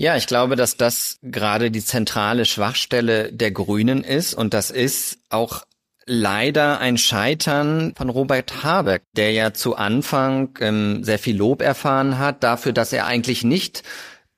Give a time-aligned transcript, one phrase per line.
[0.00, 5.18] Ja, ich glaube, dass das gerade die zentrale Schwachstelle der Grünen ist und das ist
[5.28, 5.64] auch
[6.06, 12.18] leider ein Scheitern von Robert Habeck, der ja zu Anfang ähm, sehr viel Lob erfahren
[12.18, 13.82] hat dafür, dass er eigentlich nicht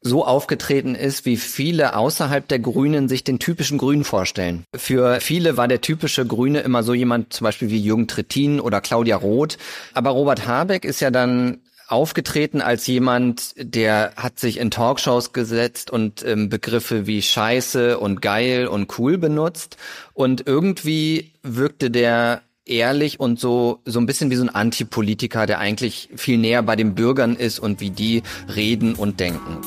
[0.01, 4.65] so aufgetreten ist, wie viele außerhalb der Grünen sich den typischen Grünen vorstellen.
[4.75, 8.81] Für viele war der typische Grüne immer so jemand zum Beispiel wie Jürgen Trittin oder
[8.81, 9.59] Claudia Roth.
[9.95, 11.61] Aber Robert Habeck ist ja dann
[11.93, 18.23] aufgetreten als jemand, der hat sich in Talkshows gesetzt und ähm, Begriffe wie Scheiße und
[18.23, 19.77] geil und cool benutzt.
[20.15, 25.59] Und irgendwie wirkte der ehrlich und so so ein bisschen wie so ein Antipolitiker, der
[25.59, 28.23] eigentlich viel näher bei den Bürgern ist und wie die
[28.55, 29.59] reden und denken.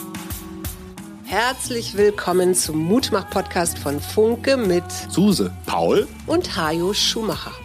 [1.25, 7.64] Herzlich willkommen zum Mutmach-Podcast von Funke mit Suse, Paul und Hajo Schumacher.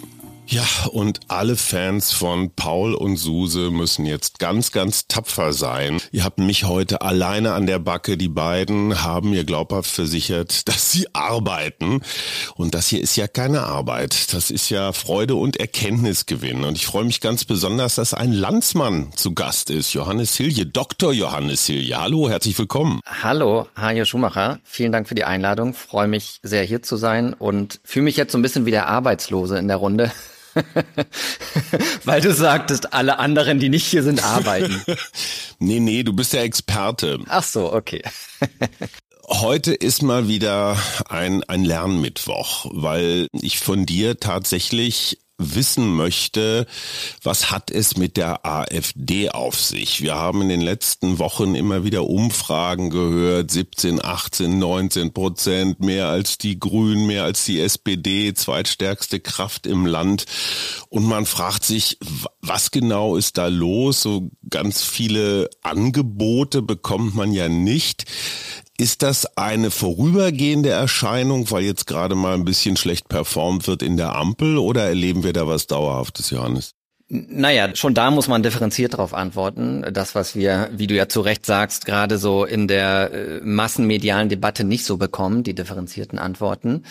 [0.51, 6.01] Ja, und alle Fans von Paul und Suse müssen jetzt ganz, ganz tapfer sein.
[6.11, 8.17] Ihr habt mich heute alleine an der Backe.
[8.17, 12.01] Die beiden haben mir glaubhaft versichert, dass sie arbeiten.
[12.55, 14.33] Und das hier ist ja keine Arbeit.
[14.33, 16.65] Das ist ja Freude und Erkenntnisgewinn.
[16.65, 19.93] Und ich freue mich ganz besonders, dass ein Landsmann zu Gast ist.
[19.93, 21.13] Johannes Hilje, Dr.
[21.13, 21.97] Johannes Hilje.
[21.97, 22.99] Hallo, herzlich willkommen.
[23.05, 24.59] Hallo, Hajo Schumacher.
[24.65, 25.73] Vielen Dank für die Einladung.
[25.73, 28.89] Freue mich sehr hier zu sein und fühle mich jetzt so ein bisschen wie der
[28.89, 30.11] Arbeitslose in der Runde.
[32.05, 34.81] Weil du sagtest, alle anderen, die nicht hier sind, arbeiten.
[35.59, 37.19] nee, nee, du bist der Experte.
[37.27, 38.01] Ach so, okay.
[39.27, 46.65] Heute ist mal wieder ein, ein Lernmittwoch, weil ich von dir tatsächlich wissen möchte,
[47.23, 50.01] was hat es mit der AfD auf sich?
[50.01, 56.07] Wir haben in den letzten Wochen immer wieder Umfragen gehört, 17, 18, 19 Prozent, mehr
[56.07, 60.25] als die Grünen, mehr als die SPD, zweitstärkste Kraft im Land.
[60.89, 61.97] Und man fragt sich,
[62.41, 64.01] was genau ist da los?
[64.01, 68.05] So ganz viele Angebote bekommt man ja nicht.
[68.81, 73.95] Ist das eine vorübergehende Erscheinung, weil jetzt gerade mal ein bisschen schlecht performt wird in
[73.95, 76.73] der Ampel oder erleben wir da was Dauerhaftes, Johannes?
[77.13, 79.83] Naja, schon da muss man differenziert darauf antworten.
[79.91, 84.29] Das, was wir, wie du ja zu Recht sagst, gerade so in der äh, massenmedialen
[84.29, 86.83] Debatte nicht so bekommen, die differenzierten Antworten.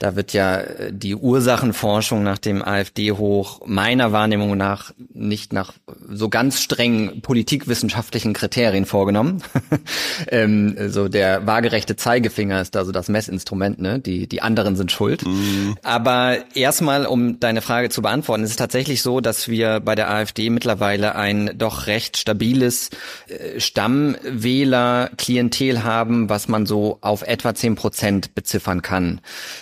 [0.00, 5.74] Da wird ja äh, die Ursachenforschung nach dem AfD-Hoch meiner Wahrnehmung nach nicht nach
[6.10, 9.44] so ganz strengen politikwissenschaftlichen Kriterien vorgenommen.
[10.26, 14.00] ähm, so der waagerechte Zeigefinger ist da so das Messinstrument, ne?
[14.00, 15.24] Die, die anderen sind schuld.
[15.24, 15.76] Mhm.
[15.84, 20.10] Aber erstmal, um deine Frage zu beantworten, ist es tatsächlich so, dass wir bei der
[20.10, 22.90] AfD mittlerweile ein doch recht stabiles
[23.28, 29.20] äh, Stammwähler-Klientel haben, was man so auf etwa zehn Prozent beziffern kann.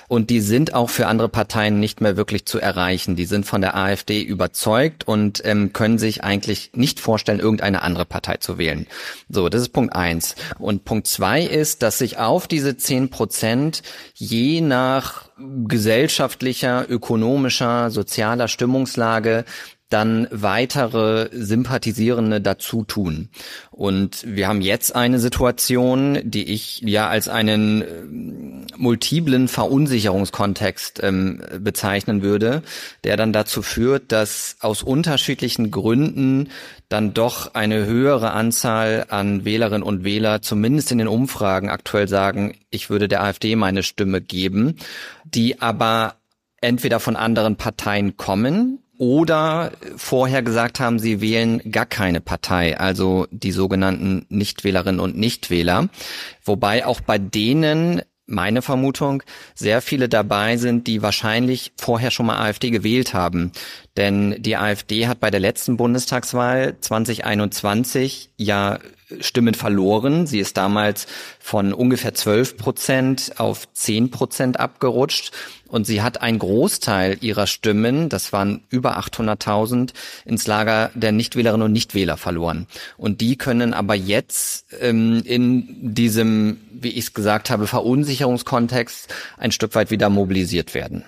[0.08, 3.16] Und die sind auch für andere Parteien nicht mehr wirklich zu erreichen.
[3.16, 8.06] Die sind von der AfD überzeugt und ähm, können sich eigentlich nicht vorstellen, irgendeine andere
[8.06, 8.86] Partei zu wählen.
[9.28, 10.34] So, das ist Punkt eins.
[10.58, 13.82] Und Punkt zwei ist, dass sich auf diese zehn Prozent
[14.14, 19.44] je nach gesellschaftlicher, ökonomischer, sozialer Stimmungslage
[19.88, 23.28] dann weitere Sympathisierende dazu tun.
[23.70, 31.40] Und wir haben jetzt eine Situation, die ich ja als einen äh, multiplen Verunsicherungskontext ähm,
[31.60, 32.62] bezeichnen würde,
[33.04, 36.48] der dann dazu führt, dass aus unterschiedlichen Gründen
[36.88, 42.56] dann doch eine höhere Anzahl an Wählerinnen und Wähler, zumindest in den Umfragen aktuell sagen,
[42.70, 44.76] ich würde der AfD meine Stimme geben,
[45.24, 46.16] die aber
[46.60, 53.26] entweder von anderen Parteien kommen, oder vorher gesagt haben, sie wählen gar keine Partei, also
[53.30, 55.88] die sogenannten Nichtwählerinnen und Nichtwähler.
[56.44, 59.22] Wobei auch bei denen meine Vermutung,
[59.54, 63.52] sehr viele dabei sind, die wahrscheinlich vorher schon mal AfD gewählt haben.
[63.96, 68.78] Denn die AfD hat bei der letzten Bundestagswahl 2021 ja
[69.20, 70.26] Stimmen verloren.
[70.26, 71.06] Sie ist damals
[71.38, 75.32] von ungefähr 12 Prozent auf 10 Prozent abgerutscht
[75.68, 79.92] und sie hat einen Großteil ihrer Stimmen, das waren über 800.000,
[80.24, 82.66] ins Lager der Nichtwählerinnen und Nichtwähler verloren.
[82.96, 89.52] Und die können aber jetzt ähm, in diesem, wie ich es gesagt habe, Verunsicherungskontext ein
[89.52, 91.04] Stück weit wieder mobilisiert werden.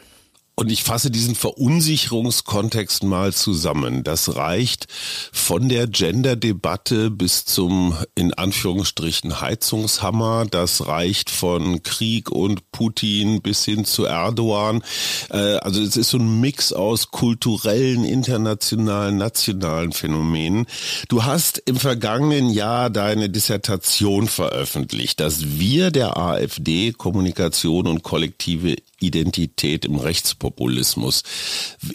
[0.59, 4.03] Und ich fasse diesen Verunsicherungskontext mal zusammen.
[4.03, 4.87] Das reicht
[5.31, 10.47] von der Gender-Debatte bis zum, in Anführungsstrichen, Heizungshammer.
[10.51, 14.83] Das reicht von Krieg und Putin bis hin zu Erdogan.
[15.31, 20.67] Äh, also es ist so ein Mix aus kulturellen, internationalen, nationalen Phänomenen.
[21.09, 28.75] Du hast im vergangenen Jahr deine Dissertation veröffentlicht, dass wir der AfD Kommunikation und kollektive
[29.01, 31.23] Identität im Rechtspopulismus.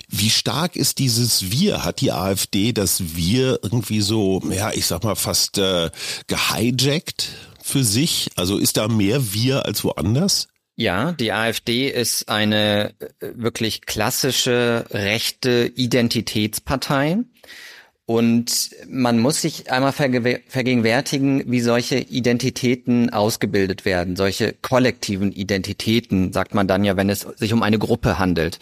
[0.09, 1.83] Wie stark ist dieses Wir?
[1.83, 5.89] Hat die AfD das Wir irgendwie so, ja, ich sag mal, fast äh,
[6.27, 7.29] gehijackt
[7.61, 8.29] für sich?
[8.35, 10.47] Also ist da mehr Wir als woanders?
[10.75, 13.05] Ja, die AfD ist eine äh,
[13.35, 17.19] wirklich klassische rechte Identitätspartei.
[18.05, 24.17] Und man muss sich einmal vergegenwärtigen, wie solche Identitäten ausgebildet werden.
[24.17, 28.59] Solche kollektiven Identitäten, sagt man dann ja, wenn es sich um eine Gruppe handelt.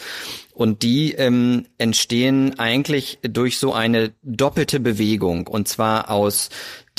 [0.53, 5.47] Und die ähm, entstehen eigentlich durch so eine doppelte Bewegung.
[5.47, 6.49] Und zwar aus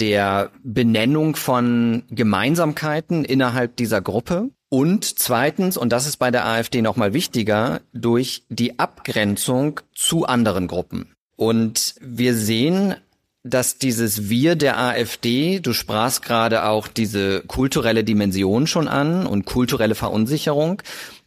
[0.00, 4.50] der Benennung von Gemeinsamkeiten innerhalb dieser Gruppe.
[4.69, 10.67] Und zweitens, und das ist bei der AfD nochmal wichtiger, durch die Abgrenzung zu anderen
[10.67, 11.15] Gruppen.
[11.43, 12.94] Und wir sehen,
[13.43, 19.44] dass dieses Wir der AfD, du sprachst gerade auch diese kulturelle Dimension schon an und
[19.44, 20.83] kulturelle Verunsicherung,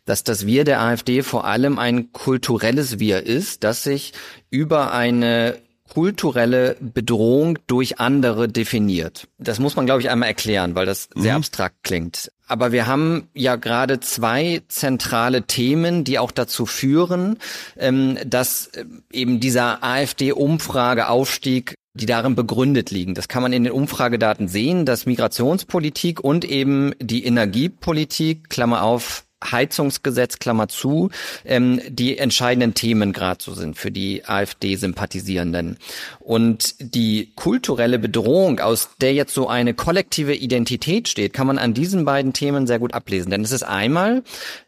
[0.06, 4.14] dass das Wir der AfD vor allem ein kulturelles Wir ist, das sich
[4.50, 5.58] über eine
[5.90, 9.28] kulturelle Bedrohung durch andere definiert.
[9.38, 11.38] Das muss man, glaube ich, einmal erklären, weil das sehr mhm.
[11.38, 12.32] abstrakt klingt.
[12.48, 17.38] Aber wir haben ja gerade zwei zentrale Themen, die auch dazu führen,
[17.78, 23.16] ähm, dass äh, eben dieser AfD-Umfrageaufstieg die darin begründet liegen.
[23.16, 29.25] Das kann man in den Umfragedaten sehen, dass Migrationspolitik und eben die Energiepolitik, Klammer auf,
[29.51, 31.09] Heizungsgesetz, Klammer zu,
[31.44, 35.77] ähm, die entscheidenden Themen gerade so sind für die AfD-Sympathisierenden.
[36.19, 41.74] Und die kulturelle Bedrohung, aus der jetzt so eine kollektive Identität steht, kann man an
[41.74, 43.31] diesen beiden Themen sehr gut ablesen.
[43.31, 44.24] Denn es ist einmal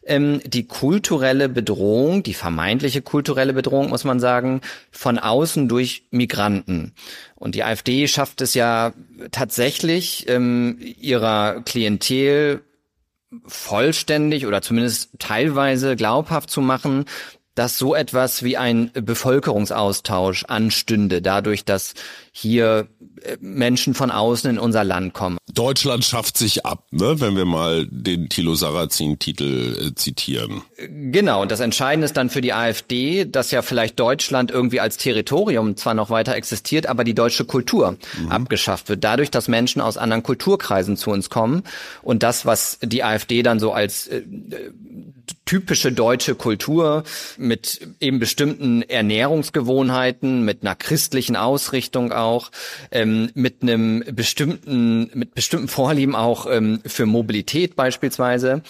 [0.05, 6.93] ähm, die kulturelle Bedrohung, die vermeintliche kulturelle Bedrohung, muss man sagen, von außen durch Migranten.
[7.35, 8.93] Und die AfD schafft es ja
[9.31, 12.61] tatsächlich, ähm, ihrer Klientel
[13.45, 17.05] vollständig oder zumindest teilweise glaubhaft zu machen,
[17.55, 21.95] dass so etwas wie ein Bevölkerungsaustausch anstünde, dadurch, dass
[22.39, 22.87] hier
[23.23, 25.37] äh, Menschen von außen in unser Land kommen.
[25.51, 27.19] Deutschland schafft sich ab, ne?
[27.19, 30.61] wenn wir mal den Thilo Sarrazin-Titel äh, zitieren.
[30.77, 34.97] Genau, und das Entscheidende ist dann für die AfD, dass ja vielleicht Deutschland irgendwie als
[34.97, 38.31] Territorium zwar noch weiter existiert, aber die deutsche Kultur mhm.
[38.31, 39.03] abgeschafft wird.
[39.03, 41.63] Dadurch, dass Menschen aus anderen Kulturkreisen zu uns kommen
[42.03, 44.21] und das, was die AfD dann so als äh,
[45.45, 47.03] typische deutsche Kultur
[47.37, 52.26] mit eben bestimmten Ernährungsgewohnheiten, mit einer christlichen Ausrichtung auch,
[52.91, 58.61] ähm, mit einem bestimmten, mit bestimmten Vorlieben auch ähm, für Mobilität beispielsweise.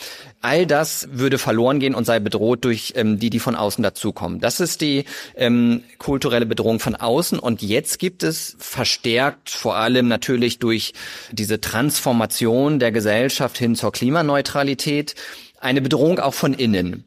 [0.42, 4.39] All das würde verloren gehen und sei bedroht durch ähm, die, die von außen dazukommen.
[4.39, 5.06] Das ist die
[5.36, 7.39] ähm, kulturelle Bedrohung von außen.
[7.39, 10.94] Und jetzt gibt es verstärkt, vor allem natürlich durch
[11.31, 15.15] diese Transformation der Gesellschaft hin zur Klimaneutralität,
[15.59, 17.06] eine Bedrohung auch von innen.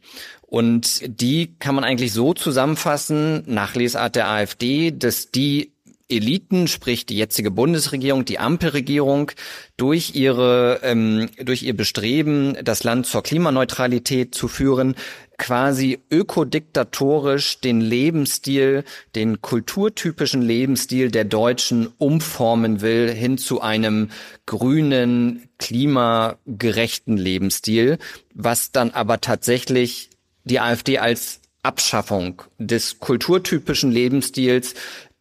[0.51, 5.73] Und die kann man eigentlich so zusammenfassen, nach Lesart der AfD, dass die
[6.11, 9.33] Eliten, sprich die jetzige Bundesregierung, die Ampelregierung,
[9.77, 14.95] durch ihre, ähm, durch ihr Bestreben, das Land zur Klimaneutralität zu führen,
[15.39, 18.85] quasi ökodiktatorisch den Lebensstil,
[19.15, 24.11] den kulturtypischen Lebensstil der Deutschen umformen will hin zu einem
[24.45, 27.99] grünen, klimagerechten Lebensstil,
[28.35, 30.11] was dann aber tatsächlich
[30.45, 34.75] die AfD als Abschaffung des kulturtypischen Lebensstils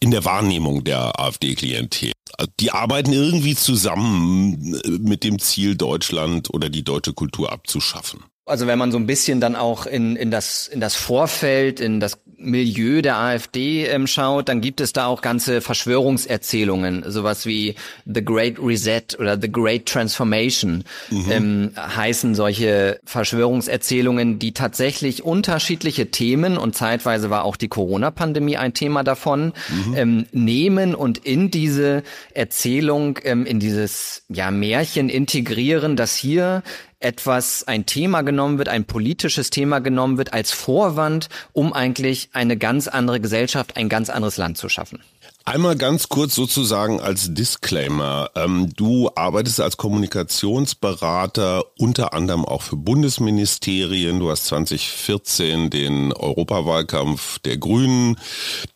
[0.00, 2.12] in der Wahrnehmung der AfD-Klientel.
[2.38, 8.24] Also die arbeiten irgendwie zusammen äh, mit dem Ziel, Deutschland oder die deutsche Kultur abzuschaffen.
[8.44, 11.98] Also wenn man so ein bisschen dann auch in, in, das, in das Vorfeld, in
[11.98, 17.74] das Milieu der AfD ähm, schaut, dann gibt es da auch ganze Verschwörungserzählungen, sowas wie
[18.04, 21.30] The Great Reset oder The Great Transformation mhm.
[21.30, 28.74] ähm, heißen solche Verschwörungserzählungen, die tatsächlich unterschiedliche Themen und zeitweise war auch die Corona-Pandemie ein
[28.74, 29.94] Thema davon, mhm.
[29.96, 32.02] ähm, nehmen und in diese
[32.34, 36.62] Erzählung, ähm, in dieses ja Märchen integrieren, dass hier
[37.00, 42.56] etwas, ein Thema genommen wird, ein politisches Thema genommen wird als Vorwand, um eigentlich eine
[42.56, 45.00] ganz andere Gesellschaft, ein ganz anderes Land zu schaffen.
[45.48, 48.30] Einmal ganz kurz sozusagen als Disclaimer.
[48.34, 54.18] Ähm, du arbeitest als Kommunikationsberater unter anderem auch für Bundesministerien.
[54.18, 58.18] Du hast 2014 den Europawahlkampf der Grünen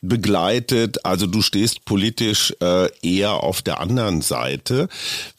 [0.01, 1.05] begleitet.
[1.05, 4.89] Also du stehst politisch äh, eher auf der anderen Seite.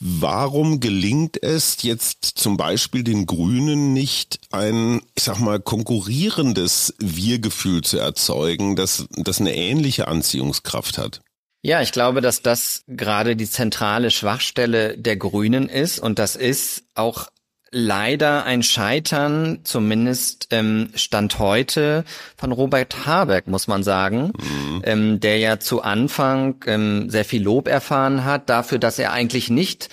[0.01, 7.83] Warum gelingt es jetzt zum Beispiel den Grünen nicht ein, ich sag mal, konkurrierendes Wir-Gefühl
[7.83, 11.20] zu erzeugen, das, das eine ähnliche Anziehungskraft hat?
[11.63, 16.83] Ja, ich glaube, dass das gerade die zentrale Schwachstelle der Grünen ist und das ist
[16.95, 17.27] auch
[17.71, 22.03] leider ein Scheitern, zumindest ähm, Stand heute,
[22.35, 24.81] von Robert Habeck, muss man sagen, mhm.
[24.83, 29.49] ähm, der ja zu Anfang ähm, sehr viel Lob erfahren hat dafür, dass er eigentlich
[29.49, 29.89] nicht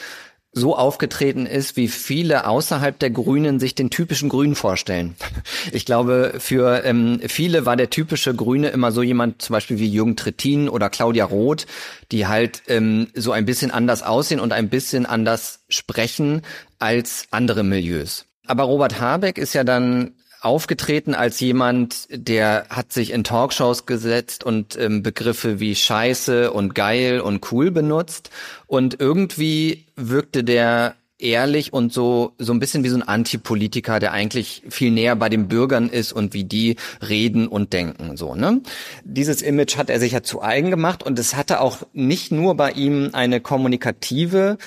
[0.53, 5.15] so aufgetreten ist, wie viele außerhalb der Grünen sich den typischen Grünen vorstellen.
[5.73, 9.89] Ich glaube, für ähm, viele war der typische Grüne immer so jemand, zum Beispiel wie
[9.89, 11.67] Jürgen Trittin oder Claudia Roth,
[12.11, 16.43] die halt ähm, so ein bisschen anders aussehen und ein bisschen anders sprechen
[16.79, 18.27] als andere Milieus.
[18.47, 24.45] Aber Robert Habeck ist ja dann aufgetreten als jemand, der hat sich in Talkshows gesetzt
[24.45, 28.31] und ähm, Begriffe wie Scheiße und geil und cool benutzt
[28.67, 34.13] und irgendwie wirkte der ehrlich und so so ein bisschen wie so ein Antipolitiker, der
[34.13, 36.77] eigentlich viel näher bei den Bürgern ist und wie die
[37.07, 38.63] reden und denken so, ne?
[39.05, 42.57] Dieses Image hat er sich ja zu eigen gemacht und es hatte auch nicht nur
[42.57, 44.59] bei ihm eine kommunikative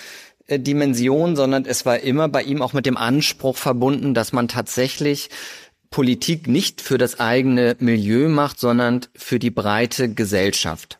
[0.49, 5.29] Dimension, sondern es war immer bei ihm auch mit dem Anspruch verbunden, dass man tatsächlich
[5.89, 10.99] Politik nicht für das eigene Milieu macht, sondern für die breite Gesellschaft.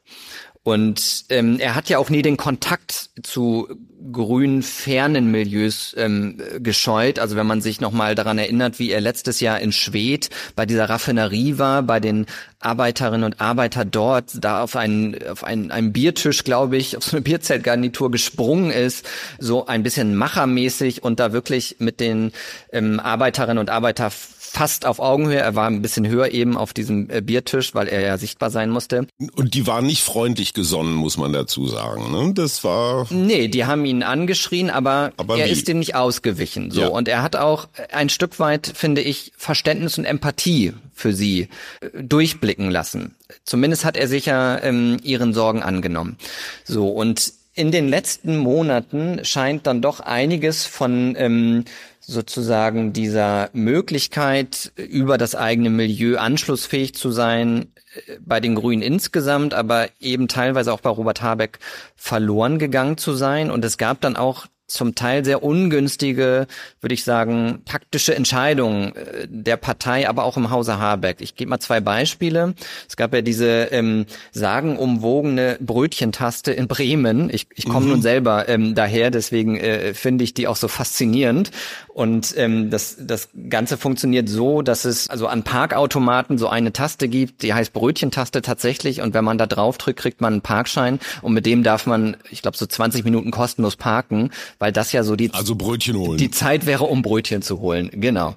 [0.63, 3.67] Und ähm, er hat ja auch nie den Kontakt zu
[4.11, 7.17] grün fernen Milieus ähm, gescheut.
[7.17, 10.87] Also wenn man sich nochmal daran erinnert, wie er letztes Jahr in Schwedt bei dieser
[10.87, 12.27] Raffinerie war, bei den
[12.59, 17.17] Arbeiterinnen und Arbeiter dort, da auf einen, auf einen, einen Biertisch, glaube ich, auf so
[17.17, 19.07] eine Bierzeltgarnitur gesprungen ist,
[19.39, 22.33] so ein bisschen machermäßig und da wirklich mit den
[22.71, 24.11] ähm, Arbeiterinnen und Arbeiter
[24.51, 25.39] fast auf Augenhöhe.
[25.39, 28.69] Er war ein bisschen höher eben auf diesem äh, Biertisch, weil er ja sichtbar sein
[28.69, 29.07] musste.
[29.35, 32.11] Und die waren nicht freundlich gesonnen, muss man dazu sagen.
[32.11, 32.33] Ne?
[32.33, 33.07] Das war.
[33.11, 35.51] Nee, die haben ihn angeschrien, aber, aber er wie?
[35.51, 36.69] ist dem nicht ausgewichen.
[36.71, 36.81] So.
[36.81, 36.87] Ja.
[36.87, 41.47] Und er hat auch ein Stück weit, finde ich, Verständnis und Empathie für sie
[41.79, 43.15] äh, durchblicken lassen.
[43.45, 46.17] Zumindest hat er sich ja ähm, ihren Sorgen angenommen.
[46.65, 51.65] So, und in den letzten Monaten scheint dann doch einiges von ähm,
[52.01, 57.71] sozusagen dieser Möglichkeit, über das eigene Milieu anschlussfähig zu sein,
[58.07, 61.59] äh, bei den Grünen insgesamt, aber eben teilweise auch bei Robert Habeck
[61.95, 63.51] verloren gegangen zu sein.
[63.51, 66.47] Und es gab dann auch zum Teil sehr ungünstige,
[66.79, 71.17] würde ich sagen, taktische Entscheidungen äh, der Partei, aber auch im Hause Habeck.
[71.21, 72.53] Ich gebe mal zwei Beispiele.
[72.87, 77.29] Es gab ja diese ähm, sagenumwogene Brötchentaste in Bremen.
[77.31, 77.91] Ich, ich komme mhm.
[77.91, 81.51] nun selber ähm, daher, deswegen äh, finde ich die auch so faszinierend.
[81.93, 87.09] Und ähm, das, das Ganze funktioniert so, dass es also an Parkautomaten so eine Taste
[87.09, 89.01] gibt, die heißt Brötchentaste tatsächlich.
[89.01, 90.99] Und wenn man da drauf drückt, kriegt man einen Parkschein.
[91.21, 95.03] Und mit dem darf man, ich glaube, so 20 Minuten kostenlos parken weil das ja
[95.03, 96.17] so die also Brötchen holen.
[96.19, 98.35] Die Zeit wäre, um Brötchen zu holen, genau.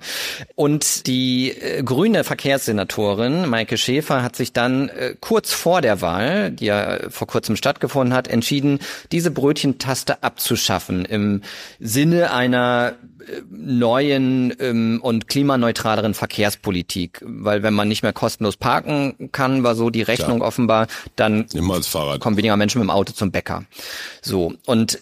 [0.54, 6.50] Und die äh, grüne Verkehrssenatorin Maike Schäfer hat sich dann äh, kurz vor der Wahl,
[6.50, 8.78] die ja vor kurzem stattgefunden hat, entschieden,
[9.12, 11.42] diese Brötchentaste abzuschaffen im
[11.78, 12.94] Sinne einer
[13.50, 19.90] neuen ähm, und klimaneutraleren Verkehrspolitik, weil wenn man nicht mehr kostenlos parken kann, war so
[19.90, 20.48] die Rechnung Klar.
[20.48, 21.46] offenbar, dann
[22.18, 23.64] kommen weniger Menschen mit dem Auto zum Bäcker.
[24.22, 25.00] So und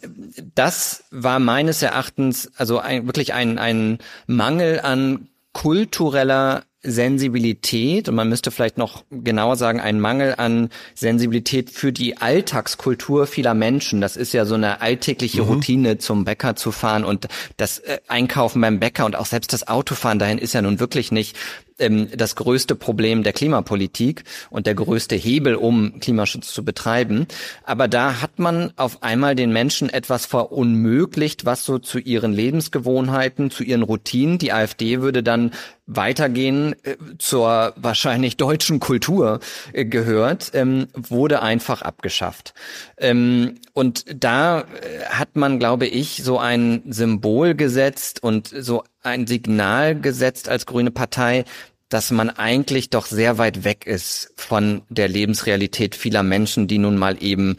[0.54, 8.28] das war meines Erachtens also ein, wirklich ein, ein Mangel an kultureller Sensibilität und man
[8.28, 14.00] müsste vielleicht noch genauer sagen, ein Mangel an Sensibilität für die Alltagskultur vieler Menschen.
[14.00, 15.48] Das ist ja so eine alltägliche mhm.
[15.48, 19.68] Routine, zum Bäcker zu fahren und das äh, Einkaufen beim Bäcker und auch selbst das
[19.68, 21.36] Autofahren dahin ist ja nun wirklich nicht
[21.78, 27.26] ähm, das größte Problem der Klimapolitik und der größte Hebel, um Klimaschutz zu betreiben.
[27.64, 33.50] Aber da hat man auf einmal den Menschen etwas verunmöglicht, was so zu ihren Lebensgewohnheiten,
[33.50, 35.52] zu ihren Routinen, die AfD würde dann
[35.86, 39.40] weitergehen äh, zur wahrscheinlich deutschen Kultur
[39.72, 42.54] äh, gehört, ähm, wurde einfach abgeschafft.
[42.98, 44.64] Ähm, und da äh,
[45.10, 50.92] hat man, glaube ich, so ein Symbol gesetzt und so ein Signal gesetzt als grüne
[50.92, 51.44] Partei,
[51.88, 56.96] dass man eigentlich doch sehr weit weg ist von der Lebensrealität vieler Menschen, die nun
[56.96, 57.58] mal eben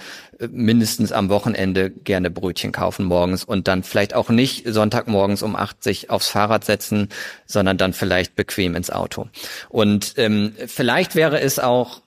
[0.51, 5.83] mindestens am Wochenende gerne Brötchen kaufen morgens und dann vielleicht auch nicht Sonntagmorgens um acht
[5.83, 7.09] sich aufs Fahrrad setzen,
[7.45, 9.27] sondern dann vielleicht bequem ins Auto.
[9.69, 12.01] Und ähm, vielleicht wäre es auch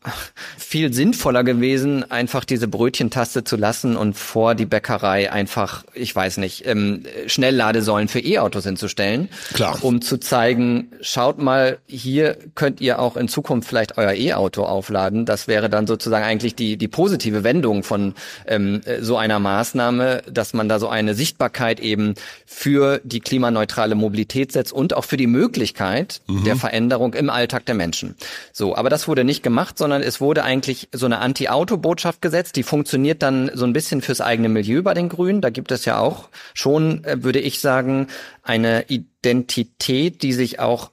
[0.59, 6.39] viel sinnvoller gewesen, einfach diese Brötchentaste zu lassen und vor die Bäckerei einfach, ich weiß
[6.39, 9.79] nicht, ähm, Schnellladesäulen für E-Autos hinzustellen, Klar.
[9.83, 15.25] um zu zeigen, schaut mal, hier könnt ihr auch in Zukunft vielleicht euer E-Auto aufladen.
[15.27, 18.15] Das wäre dann sozusagen eigentlich die, die positive Wendung von
[18.47, 22.15] ähm, so einer Maßnahme, dass man da so eine Sichtbarkeit eben
[22.45, 26.45] für die klimaneutrale Mobilität setzt und auch für die Möglichkeit mhm.
[26.45, 28.17] der Veränderung im Alltag der Menschen.
[28.53, 32.63] So, aber das wurde nicht gemacht, sondern es wurde eigentlich so eine Anti-Auto-Botschaft gesetzt, die
[32.63, 35.41] funktioniert dann so ein bisschen fürs eigene Milieu bei den Grünen.
[35.41, 38.09] Da gibt es ja auch schon, äh, würde ich sagen,
[38.43, 40.91] eine Identität, die sich auch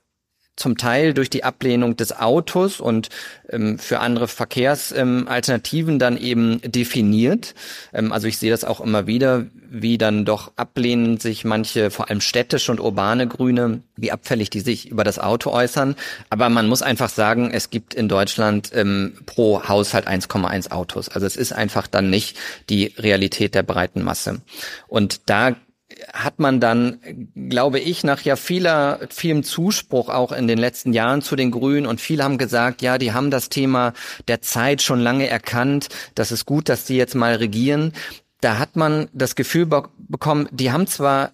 [0.56, 3.10] zum Teil durch die Ablehnung des Autos und
[3.50, 7.56] ähm, für andere Verkehrsalternativen ähm, dann eben definiert.
[7.92, 12.10] Ähm, also ich sehe das auch immer wieder, wie dann doch ablehnend sich manche, vor
[12.10, 15.96] allem städtische und urbane Grüne, wie abfällig die sich über das Auto äußern.
[16.30, 21.10] Aber man muss einfach sagen, es gibt in Deutschland ähm, pro Haushalt 1,1 Autos.
[21.10, 22.38] Also es ist einfach dann nicht
[22.70, 24.42] die Realität der breiten Masse.
[24.88, 25.56] Und da
[26.14, 27.00] hat man dann,
[27.50, 31.86] glaube ich, nach ja vieler, vielem Zuspruch auch in den letzten Jahren zu den Grünen
[31.86, 33.94] und viele haben gesagt, ja, die haben das Thema
[34.28, 37.94] der Zeit schon lange erkannt, das ist gut, dass die jetzt mal regieren.
[38.42, 41.32] Da hat man das Gefühl be bekommen, die haben zwar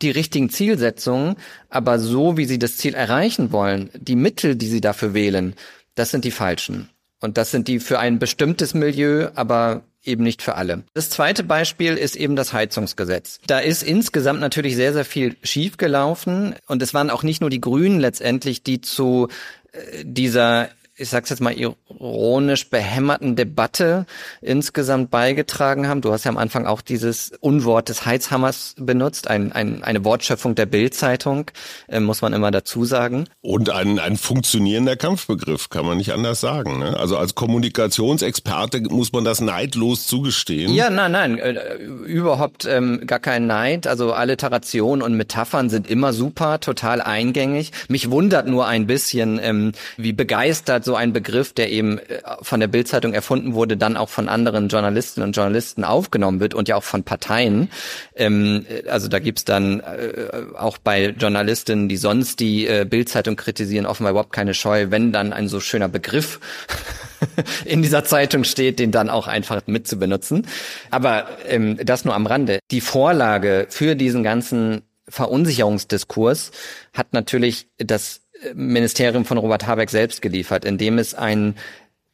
[0.00, 1.36] die richtigen Zielsetzungen,
[1.68, 5.54] aber so wie sie das Ziel erreichen wollen, die Mittel, die sie dafür wählen,
[5.94, 6.88] das sind die falschen.
[7.20, 10.84] Und das sind die für ein bestimmtes Milieu, aber eben nicht für alle.
[10.94, 13.38] Das zweite Beispiel ist eben das Heizungsgesetz.
[13.46, 17.60] Da ist insgesamt natürlich sehr, sehr viel schiefgelaufen und es waren auch nicht nur die
[17.60, 19.28] Grünen letztendlich, die zu
[19.72, 24.04] äh, dieser ich sag's jetzt mal ironisch behämmerten Debatte
[24.42, 26.02] insgesamt beigetragen haben.
[26.02, 30.54] Du hast ja am Anfang auch dieses Unwort des Heizhammers benutzt, ein, ein, eine Wortschöpfung
[30.54, 31.50] der Bildzeitung,
[31.88, 33.24] äh, muss man immer dazu sagen.
[33.40, 36.78] Und ein, ein funktionierender Kampfbegriff, kann man nicht anders sagen.
[36.78, 36.94] Ne?
[36.98, 40.74] Also als Kommunikationsexperte muss man das neidlos zugestehen.
[40.74, 43.86] Ja, nein, nein, äh, überhaupt ähm, gar kein Neid.
[43.86, 47.72] Also Alliteration und Metaphern sind immer super, total eingängig.
[47.88, 52.60] Mich wundert nur ein bisschen, ähm, wie begeistert so ein Begriff, der eben äh, von
[52.60, 56.76] der Bildzeitung erfunden wurde, dann auch von anderen Journalistinnen und Journalisten aufgenommen wird und ja
[56.76, 57.70] auch von Parteien.
[58.14, 63.36] Ähm, äh, also da gibt's dann äh, auch bei Journalistinnen, die sonst die äh, Bildzeitung
[63.36, 66.40] kritisieren, offenbar überhaupt keine Scheu, wenn dann ein so schöner Begriff
[67.64, 70.46] in dieser Zeitung steht, den dann auch einfach mit zu benutzen.
[70.90, 72.58] Aber ähm, das nur am Rande.
[72.70, 76.52] Die Vorlage für diesen ganzen Verunsicherungsdiskurs
[76.92, 78.21] hat natürlich das
[78.54, 81.56] Ministerium von Robert Habeck selbst geliefert, indem es einen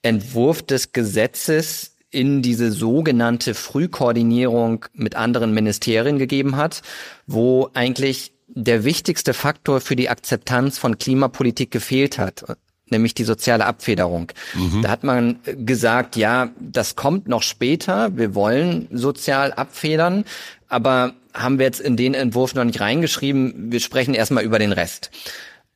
[0.03, 6.83] Entwurf des Gesetzes in diese sogenannte Frühkoordinierung mit anderen Ministerien gegeben hat,
[7.27, 12.45] wo eigentlich der wichtigste Faktor für die Akzeptanz von Klimapolitik gefehlt hat,
[12.89, 14.33] nämlich die soziale Abfederung.
[14.55, 14.83] Mhm.
[14.83, 20.25] Da hat man gesagt, ja, das kommt noch später, wir wollen sozial abfedern,
[20.69, 24.73] aber haben wir jetzt in den Entwurf noch nicht reingeschrieben, wir sprechen erstmal über den
[24.73, 25.11] Rest.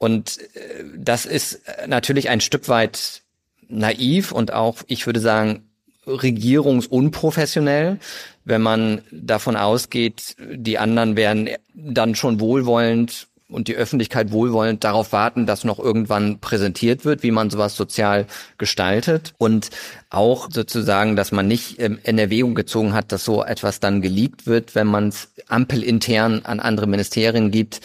[0.03, 3.23] Und äh, das ist natürlich ein Stück weit
[3.69, 5.63] naiv und auch, ich würde sagen,
[6.09, 8.01] regierungsunprofessionell,
[8.45, 15.13] wenn man davon ausgeht, die anderen werden dann schon wohlwollend und die Öffentlichkeit wohlwollend darauf
[15.13, 18.27] warten, dass noch irgendwann präsentiert wird, wie man sowas sozial
[18.59, 19.35] gestaltet.
[19.39, 19.71] Und
[20.11, 24.49] auch sozusagen, dass man nicht ähm, in Erwägung gezogen hat, dass so etwas dann geleakt
[24.49, 27.83] wird, wenn man es ampelintern an andere Ministerien gibt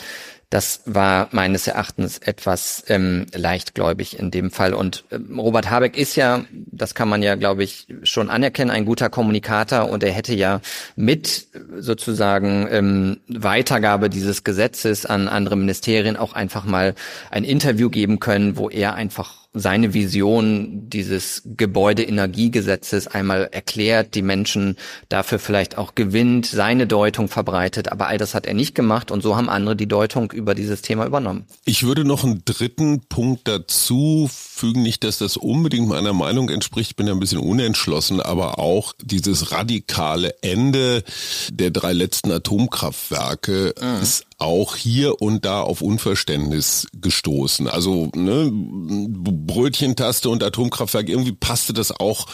[0.49, 4.73] das war meines Erachtens etwas ähm, leichtgläubig in dem Fall.
[4.73, 8.85] Und ähm, Robert Habeck ist ja, das kann man ja, glaube ich, schon anerkennen, ein
[8.85, 10.61] guter Kommunikator und er hätte ja
[10.95, 16.95] mit sozusagen ähm, Weitergabe dieses Gesetzes an andere Ministerien auch einfach mal
[17.29, 24.77] ein Interview geben können, wo er einfach seine Vision dieses Gebäudeenergiegesetzes einmal erklärt, die Menschen
[25.09, 29.23] dafür vielleicht auch gewinnt, seine Deutung verbreitet, aber all das hat er nicht gemacht und
[29.23, 31.45] so haben andere die Deutung über dieses Thema übernommen.
[31.65, 36.91] Ich würde noch einen dritten Punkt dazu fügen, nicht, dass das unbedingt meiner Meinung entspricht,
[36.91, 41.03] ich bin ja ein bisschen unentschlossen, aber auch dieses radikale Ende
[41.51, 44.01] der drei letzten Atomkraftwerke mhm.
[44.01, 47.67] ist auch hier und da auf Unverständnis gestoßen.
[47.67, 52.27] Also ne, Brötchentaste und Atomkraftwerk, irgendwie passte das auch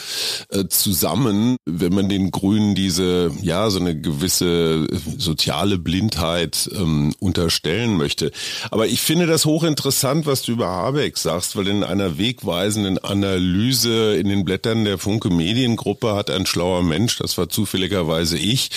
[0.50, 4.86] äh, zusammen, wenn man den Grünen diese, ja, so eine gewisse
[5.18, 8.32] soziale Blindheit ähm, unterstellen möchte.
[8.70, 14.16] Aber ich finde das hochinteressant, was du über Habeck sagst, weil in einer wegweisenden Analyse
[14.18, 18.72] in den Blättern der Funke Mediengruppe hat ein schlauer Mensch, das war zufälligerweise ich,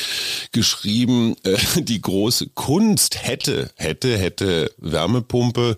[0.53, 5.76] geschrieben, äh, die große Kunst hätte, hätte, hätte Wärmepumpe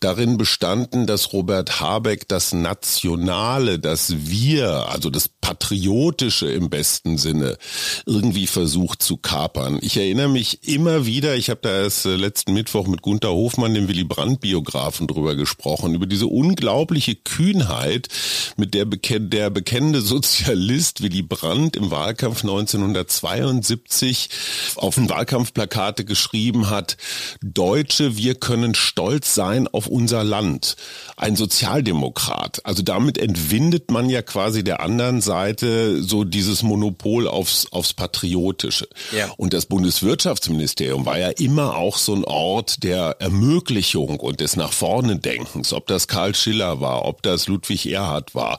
[0.00, 7.56] darin bestanden, dass Robert Habeck das Nationale, das Wir, also das Patriotische im besten Sinne,
[8.04, 9.78] irgendwie versucht zu kapern.
[9.80, 13.74] Ich erinnere mich immer wieder, ich habe da erst äh, letzten Mittwoch mit Gunther Hofmann,
[13.74, 18.08] dem Willy Brandt-Biografen, drüber gesprochen, über diese unglaubliche Kühnheit,
[18.56, 24.30] mit der der bekennende Sozialist Willy Brandt im Wahlkampf 1972
[24.76, 26.96] auf ein Wahlkampfplakate geschrieben hat,
[27.42, 30.76] Deutsche, wir können stolz sein auf unser Land.
[31.16, 32.60] Ein Sozialdemokrat.
[32.64, 38.88] Also damit entwindet man ja quasi der anderen Seite so dieses Monopol aufs, aufs Patriotische.
[39.16, 39.30] Ja.
[39.36, 44.72] Und das Bundeswirtschaftsministerium war ja immer auch so ein Ort der Ermöglichung und des nach
[44.72, 48.58] vorne Denkens, ob das Karl Schiller war, ob das Ludwig Erhard war.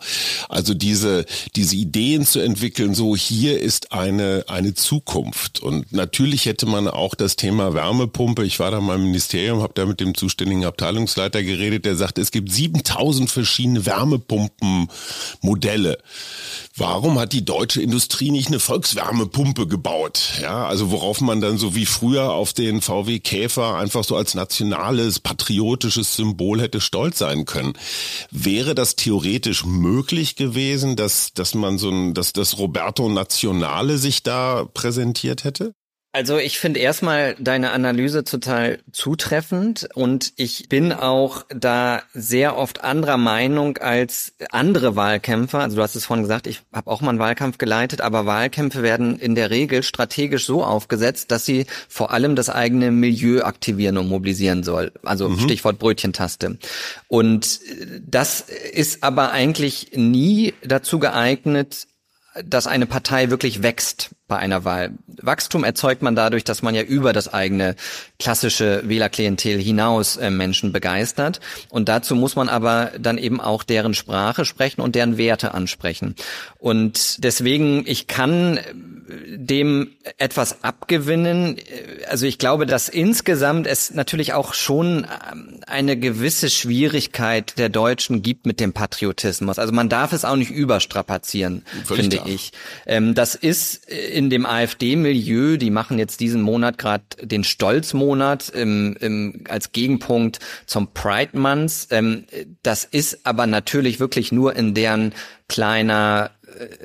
[0.50, 5.62] Also diese, diese Ideen zu entwickeln, so hier ist eine, eine Zukunft.
[5.62, 8.46] Und natürlich hätte man auch das Thema Wärme Wärmepumpe.
[8.46, 12.20] Ich war da mal im Ministerium, habe da mit dem zuständigen Abteilungsleiter geredet, der sagt,
[12.20, 15.98] es gibt 7000 verschiedene Wärmepumpenmodelle.
[16.76, 20.34] Warum hat die deutsche Industrie nicht eine Volkswärmepumpe gebaut?
[20.42, 24.36] Ja, also worauf man dann so wie früher auf den VW Käfer einfach so als
[24.36, 27.74] nationales, patriotisches Symbol hätte stolz sein können.
[28.30, 34.22] Wäre das theoretisch möglich gewesen, dass, dass man so ein, dass das Roberto Nationale sich
[34.22, 35.74] da präsentiert hätte?
[36.17, 42.84] Also ich finde erstmal deine Analyse total zutreffend und ich bin auch da sehr oft
[42.84, 45.60] anderer Meinung als andere Wahlkämpfer.
[45.60, 48.82] Also du hast es vorhin gesagt, ich habe auch mal einen Wahlkampf geleitet, aber Wahlkämpfe
[48.82, 53.99] werden in der Regel strategisch so aufgesetzt, dass sie vor allem das eigene Milieu aktivieren
[53.99, 54.93] und mobilisieren soll.
[55.03, 55.39] Also mhm.
[55.41, 56.58] Stichwort Brötchentaste.
[57.08, 57.60] Und
[58.01, 61.86] das ist aber eigentlich nie dazu geeignet,
[62.45, 64.91] dass eine Partei wirklich wächst bei einer Wahl.
[65.21, 67.76] Wachstum erzeugt man dadurch, dass man ja über das eigene
[68.19, 71.39] klassische Wählerklientel hinaus äh, Menschen begeistert.
[71.69, 76.15] Und dazu muss man aber dann eben auch deren Sprache sprechen und deren Werte ansprechen.
[76.60, 78.60] Und deswegen, ich kann
[79.10, 81.58] dem etwas abgewinnen.
[82.10, 88.22] Also ich glaube, dass insgesamt es natürlich auch schon ähm, eine gewisse Schwierigkeit der Deutschen
[88.22, 89.60] gibt mit dem Patriotismus.
[89.60, 92.28] Also man darf es auch nicht überstrapazieren, Völlig finde klar.
[92.28, 92.52] ich.
[92.86, 98.98] Ähm, das ist in dem AfD-Milieu, die machen jetzt diesen Monat gerade den Stolzmonat im,
[99.00, 101.88] im, als Gegenpunkt zum Pride Month.
[101.91, 102.26] Ähm,
[102.63, 105.13] das ist aber natürlich wirklich nur in deren
[105.48, 106.32] kleiner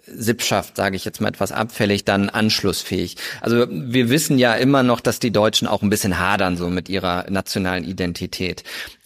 [0.07, 3.17] Sippschaft, sage ich jetzt mal etwas abfällig, dann anschlussfähig.
[3.41, 6.89] Also wir wissen ja immer noch, dass die Deutschen auch ein bisschen hadern so mit
[6.89, 8.65] ihrer nationalen Identität.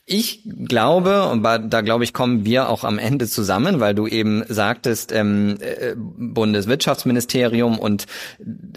[0.08, 4.44] Ich glaube, und da glaube ich, kommen wir auch am Ende zusammen, weil du eben
[4.48, 8.06] sagtest, ähm, äh, Bundeswirtschaftsministerium und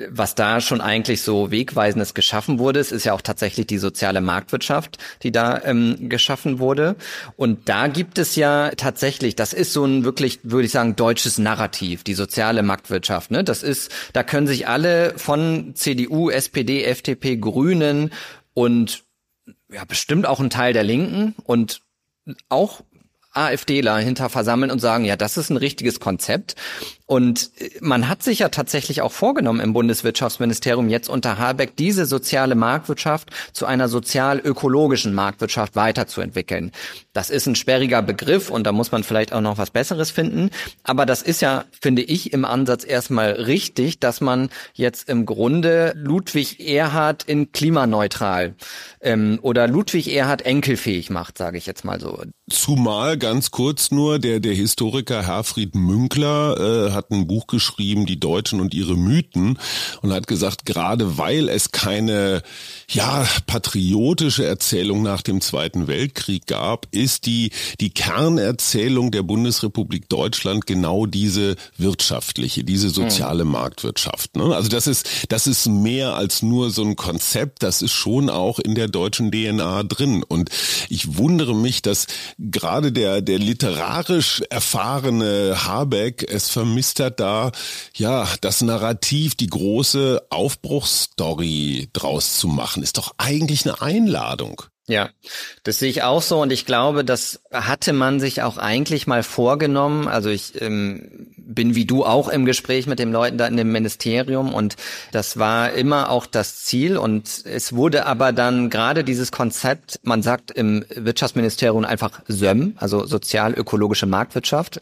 [0.09, 4.21] was da schon eigentlich so Wegweisendes geschaffen wurde, es ist ja auch tatsächlich die soziale
[4.21, 6.95] Marktwirtschaft, die da ähm, geschaffen wurde.
[7.35, 11.37] Und da gibt es ja tatsächlich, das ist so ein wirklich, würde ich sagen, deutsches
[11.37, 13.29] Narrativ, die soziale Marktwirtschaft.
[13.29, 13.43] Ne?
[13.43, 18.09] Das ist, da können sich alle von CDU, SPD, FDP, Grünen
[18.55, 19.03] und
[19.71, 21.81] ja, bestimmt auch ein Teil der Linken und
[22.49, 22.81] auch
[23.31, 26.55] AfDler hinter versammeln und sagen, ja, das ist ein richtiges Konzept.
[27.05, 32.05] Und äh, man hat sich ja tatsächlich auch vorgenommen im Bundeswirtschaftsministerium jetzt unter Habeck diese
[32.05, 36.71] soziale Marktwirtschaft zu einer sozial-ökologischen Marktwirtschaft weiterzuentwickeln.
[37.13, 40.49] Das ist ein sperriger Begriff und da muss man vielleicht auch noch was Besseres finden.
[40.83, 45.93] Aber das ist ja, finde ich, im Ansatz erstmal richtig, dass man jetzt im Grunde
[45.95, 48.55] Ludwig Erhard in klimaneutral
[49.01, 52.23] ähm, oder Ludwig Erhard enkelfähig macht, sage ich jetzt mal so.
[52.49, 58.19] Zumal ganz kurz nur der der Historiker Herfried Münkler äh, hat ein Buch geschrieben, Die
[58.19, 59.57] Deutschen und ihre Mythen,
[60.01, 62.41] und hat gesagt, gerade weil es keine,
[62.89, 70.65] ja, patriotische Erzählung nach dem Zweiten Weltkrieg gab, ist die, die Kernerzählung der Bundesrepublik Deutschland
[70.65, 73.51] genau diese wirtschaftliche, diese soziale mhm.
[73.51, 74.35] Marktwirtschaft.
[74.35, 74.55] Ne?
[74.55, 78.59] Also das ist, das ist mehr als nur so ein Konzept, das ist schon auch
[78.59, 80.23] in der deutschen DNA drin.
[80.23, 80.49] Und
[80.89, 82.07] ich wundere mich, dass
[82.39, 87.51] gerade der, der literarisch erfahrene Habeck es vermisst hat, da
[87.95, 94.63] ja das Narrativ, die große Aufbruchsstory draus zu machen, ist doch eigentlich eine Einladung.
[94.89, 95.09] Ja,
[95.63, 99.21] das sehe ich auch so und ich glaube, das hatte man sich auch eigentlich mal
[99.21, 100.07] vorgenommen.
[100.07, 103.71] Also ich ähm, bin wie du auch im Gespräch mit den Leuten da in dem
[103.71, 104.77] Ministerium und
[105.11, 110.23] das war immer auch das Ziel und es wurde aber dann gerade dieses Konzept, man
[110.23, 114.81] sagt im Wirtschaftsministerium einfach SÖM, also sozial-ökologische Marktwirtschaft.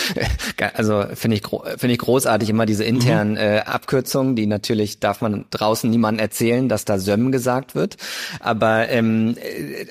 [0.74, 1.42] also finde ich
[1.76, 3.38] finde ich großartig immer diese internen mhm.
[3.38, 7.96] äh, Abkürzungen, die natürlich darf man draußen niemandem erzählen, dass da SÖM gesagt wird,
[8.40, 9.37] aber ähm, äh,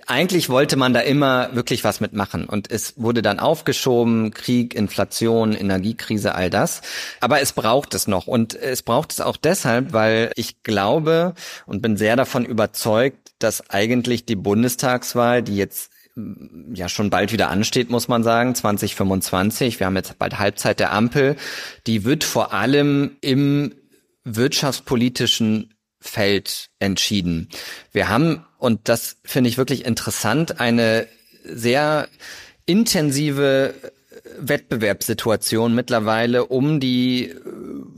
[0.08, 5.54] eigentlich wollte man da immer wirklich was mitmachen und es wurde dann aufgeschoben, Krieg, Inflation,
[5.54, 6.82] Energiekrise, all das.
[7.20, 11.34] Aber es braucht es noch und es braucht es auch deshalb, weil ich glaube
[11.66, 17.32] und bin sehr davon überzeugt, dass eigentlich die Bundestagswahl, die jetzt mm, ja schon bald
[17.32, 19.80] wieder ansteht, muss man sagen, 2025.
[19.80, 21.36] Wir haben jetzt bald Halbzeit der Ampel.
[21.86, 23.74] Die wird vor allem im
[24.24, 27.50] wirtschaftspolitischen Feld entschieden.
[27.92, 31.08] Wir haben, und das finde ich wirklich interessant, eine
[31.44, 32.08] sehr
[32.66, 33.74] intensive
[34.40, 37.34] Wettbewerbssituation mittlerweile um die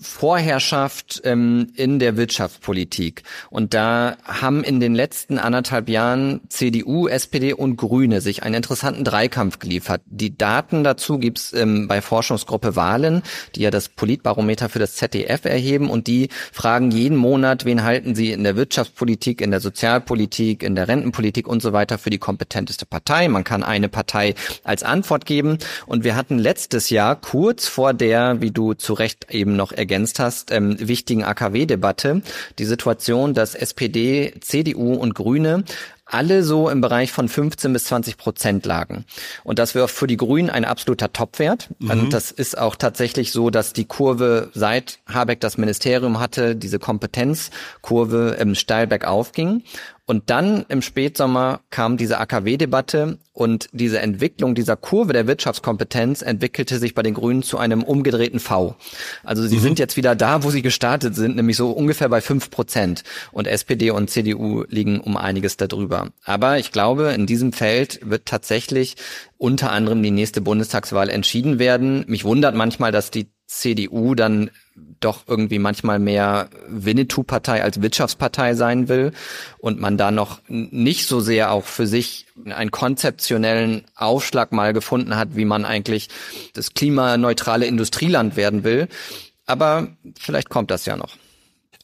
[0.02, 3.24] Vorherrschaft ähm, in der Wirtschaftspolitik.
[3.50, 9.04] Und da haben in den letzten anderthalb Jahren CDU, SPD und Grüne sich einen interessanten
[9.04, 10.02] Dreikampf geliefert.
[10.06, 13.24] Die Daten dazu gibt's ähm, bei Forschungsgruppe Wahlen,
[13.56, 18.16] die ja das Politbarometer für das ZDF erheben und die fragen jeden Monat, wen halten
[18.16, 22.18] sie in der Wirtschaftspolitik, in der Sozialpolitik, in der Rentenpolitik und so weiter für die
[22.18, 23.28] kompetenteste Partei.
[23.28, 28.42] Man kann eine Partei als Antwort geben und wir hatten letztes Jahr kurz vor der,
[28.42, 29.89] wie du zu Recht eben noch ergänzt
[30.20, 32.22] hast, ähm, wichtigen AKW-Debatte
[32.58, 35.64] die Situation, dass SPD, CDU und Grüne
[36.10, 39.06] alle so im Bereich von 15 bis 20 Prozent lagen.
[39.44, 41.70] Und das wäre für die Grünen ein absoluter Topwert.
[41.78, 41.90] Mhm.
[41.90, 46.80] Und das ist auch tatsächlich so, dass die Kurve seit Habeck das Ministerium hatte, diese
[46.80, 49.64] Kompetenzkurve ähm, steil bergauf ging.
[50.10, 56.80] Und dann im Spätsommer kam diese AKW-Debatte und diese Entwicklung dieser Kurve der Wirtschaftskompetenz entwickelte
[56.80, 58.76] sich bei den Grünen zu einem umgedrehten V.
[59.24, 59.62] Also sie mhm.
[59.62, 63.04] sind jetzt wieder da, wo sie gestartet sind, nämlich so ungefähr bei fünf Prozent.
[63.32, 66.08] Und SPD und CDU liegen um einiges darüber.
[66.24, 68.96] Aber ich glaube, in diesem Feld wird tatsächlich
[69.38, 72.04] unter anderem die nächste Bundestagswahl entschieden werden.
[72.08, 74.50] Mich wundert manchmal, dass die CDU dann
[75.00, 79.12] doch irgendwie manchmal mehr Winnetou-Partei als Wirtschaftspartei sein will
[79.58, 85.16] und man da noch nicht so sehr auch für sich einen konzeptionellen Aufschlag mal gefunden
[85.16, 86.10] hat, wie man eigentlich
[86.54, 88.88] das klimaneutrale Industrieland werden will.
[89.46, 89.88] Aber
[90.20, 91.16] vielleicht kommt das ja noch.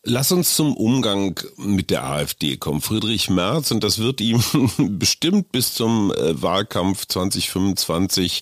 [0.07, 2.79] Lass uns zum Umgang mit der AfD kommen.
[2.79, 4.39] Friedrich Merz, und das wird ihm
[4.99, 8.41] bestimmt bis zum äh, Wahlkampf 2025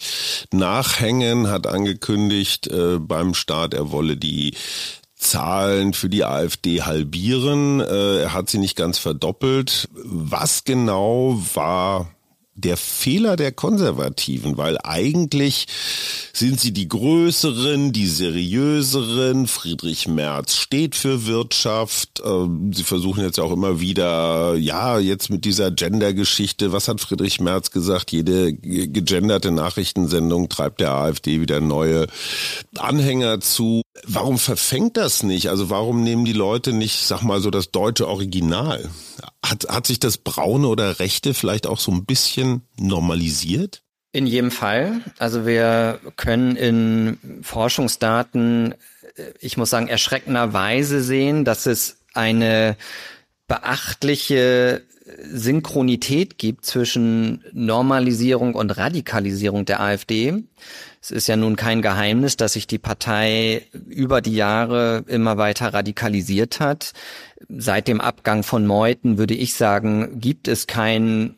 [0.52, 4.56] nachhängen, hat angekündigt äh, beim Start, er wolle die
[5.15, 7.80] Zahlen für die AfD halbieren.
[7.80, 9.88] Äh, er hat sie nicht ganz verdoppelt.
[9.93, 12.13] Was genau war
[12.56, 15.68] der Fehler der Konservativen, weil eigentlich
[16.34, 19.48] sind sie die größeren, die seriöseren.
[19.48, 22.22] Friedrich Merz steht für Wirtschaft.
[22.24, 26.72] Ähm, sie versuchen jetzt auch immer wieder, ja, jetzt mit dieser Gender-Geschichte.
[26.72, 28.12] Was hat Friedrich Merz gesagt?
[28.12, 32.08] Jede gegenderte Nachrichtensendung treibt der AfD wieder neue
[32.78, 33.82] Anhänger zu.
[34.06, 35.50] Warum verfängt das nicht?
[35.50, 38.89] Also warum nehmen die Leute nicht, sag mal so, das deutsche Original?
[39.43, 43.84] Hat, hat sich das Braune oder Rechte vielleicht auch so ein bisschen normalisiert?
[44.12, 45.01] In jedem Fall.
[45.17, 48.73] Also wir können in Forschungsdaten,
[49.15, 52.77] äh, ich muss sagen, erschreckenderweise sehen, dass es eine
[53.47, 54.84] beachtliche
[55.32, 60.43] Synchronität gibt zwischen Normalisierung und Radikalisierung der AfD.
[61.04, 65.74] Es ist ja nun kein Geheimnis, dass sich die Partei über die Jahre immer weiter
[65.74, 66.94] radikalisiert hat.
[67.50, 71.36] Seit dem Abgang von Meuthen würde ich sagen, gibt es kein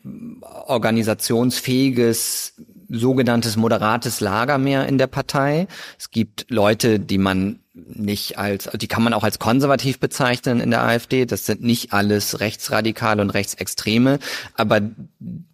[0.66, 2.54] organisationsfähiges
[2.88, 5.66] sogenanntes moderates Lager mehr in der Partei.
[5.98, 10.70] Es gibt Leute, die man nicht als, die kann man auch als konservativ bezeichnen in
[10.70, 11.26] der AfD.
[11.26, 14.20] Das sind nicht alles Rechtsradikale und Rechtsextreme,
[14.54, 14.80] aber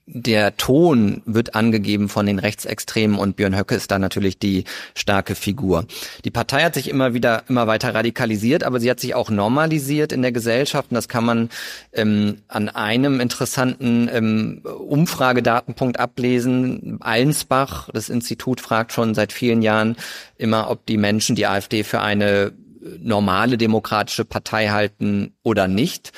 [0.06, 5.34] der Ton wird angegeben von den Rechtsextremen und Björn Höcke ist da natürlich die starke
[5.34, 5.86] Figur.
[6.24, 10.12] Die Partei hat sich immer wieder immer weiter radikalisiert, aber sie hat sich auch normalisiert
[10.12, 11.50] in der Gesellschaft und das kann man
[11.92, 16.98] ähm, an einem interessanten ähm, Umfragedatenpunkt ablesen.
[17.00, 19.96] Allensbach, das Institut, fragt schon seit vielen Jahren
[20.36, 22.52] immer, ob die Menschen die AfD für eine
[23.00, 26.12] normale demokratische Partei halten oder nicht.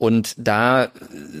[0.00, 0.88] Und da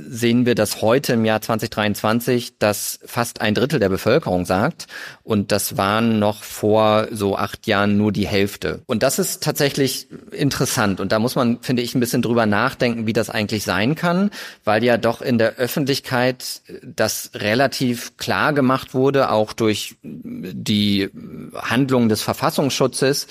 [0.06, 4.86] sehen wir, dass heute im Jahr 2023 das fast ein Drittel der Bevölkerung sagt.
[5.22, 8.82] Und das waren noch vor so acht Jahren nur die Hälfte.
[8.84, 11.00] Und das ist tatsächlich interessant.
[11.00, 14.30] Und da muss man, finde ich, ein bisschen drüber nachdenken, wie das eigentlich sein kann,
[14.62, 21.08] weil ja doch in der Öffentlichkeit das relativ klar gemacht wurde, auch durch die
[21.54, 23.26] Handlungen des Verfassungsschutzes,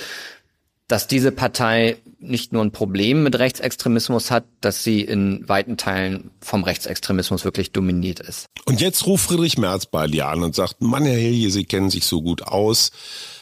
[0.89, 6.31] dass diese Partei nicht nur ein Problem mit Rechtsextremismus hat, dass sie in weiten Teilen
[6.41, 8.47] vom Rechtsextremismus wirklich dominiert ist.
[8.65, 11.89] Und jetzt ruft Friedrich Merz bei dir an und sagt, Mann, Herr Hilje, Sie kennen
[11.89, 12.91] sich so gut aus.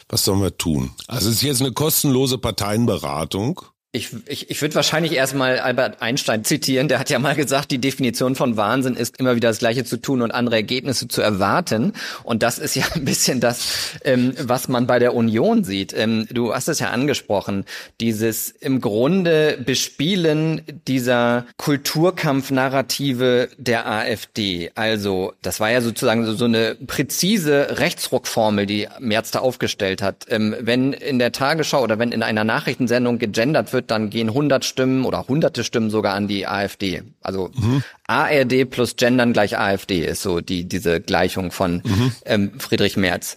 [0.08, 0.90] Was sollen wir tun?
[1.06, 3.62] Also es ist jetzt eine kostenlose Parteienberatung.
[3.90, 6.88] Ich, ich, ich würde wahrscheinlich erstmal Albert Einstein zitieren.
[6.88, 9.96] Der hat ja mal gesagt, die Definition von Wahnsinn ist immer wieder das Gleiche zu
[9.96, 11.94] tun und andere Ergebnisse zu erwarten.
[12.22, 15.94] Und das ist ja ein bisschen das, ähm, was man bei der Union sieht.
[15.96, 17.64] Ähm, du hast es ja angesprochen,
[17.98, 24.70] dieses im Grunde Bespielen dieser Kulturkampfnarrative der AfD.
[24.74, 30.26] Also das war ja sozusagen so, so eine präzise Rechtsruckformel, die Merz da aufgestellt hat.
[30.28, 34.28] Ähm, wenn in der Tagesschau oder wenn in einer Nachrichtensendung gegendert wird, wird, dann gehen
[34.28, 37.02] 100 Stimmen oder hunderte Stimmen sogar an die AfD.
[37.20, 37.82] Also mhm.
[38.06, 42.12] ARD plus Gendern gleich AfD ist so die diese Gleichung von mhm.
[42.24, 43.36] ähm, Friedrich Merz.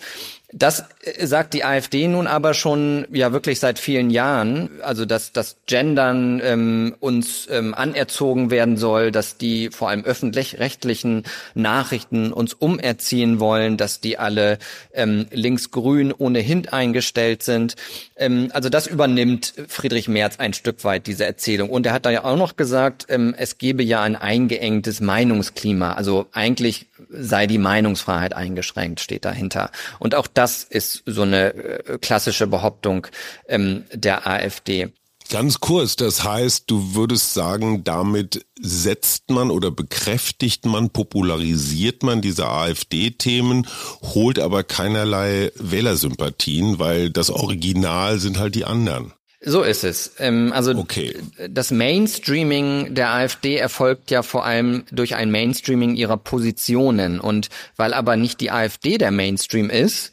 [0.53, 0.83] Das
[1.19, 6.41] sagt die AfD nun aber schon ja wirklich seit vielen Jahren, also dass das Gendern
[6.43, 11.23] ähm, uns ähm, anerzogen werden soll, dass die vor allem öffentlich-rechtlichen
[11.55, 14.59] Nachrichten uns umerziehen wollen, dass die alle
[14.93, 17.75] ähm, linksgrün ohnehin eingestellt sind.
[18.15, 21.71] Ähm, also das übernimmt Friedrich Merz ein Stück weit diese Erzählung.
[21.71, 25.93] Und er hat da ja auch noch gesagt, ähm, es gebe ja ein eingeengtes Meinungsklima.
[25.93, 29.71] Also eigentlich sei die Meinungsfreiheit eingeschränkt, steht dahinter.
[29.99, 33.07] Und auch das ist so eine äh, klassische Behauptung
[33.47, 34.89] ähm, der AfD.
[35.29, 42.21] Ganz kurz, das heißt, du würdest sagen, damit setzt man oder bekräftigt man, popularisiert man
[42.21, 43.65] diese AfD-Themen,
[44.01, 49.13] holt aber keinerlei Wählersympathien, weil das Original sind halt die anderen.
[49.43, 50.13] So ist es.
[50.19, 51.15] Ähm, also okay.
[51.49, 57.19] das Mainstreaming der AfD erfolgt ja vor allem durch ein Mainstreaming ihrer Positionen.
[57.19, 60.11] Und weil aber nicht die AfD der Mainstream ist,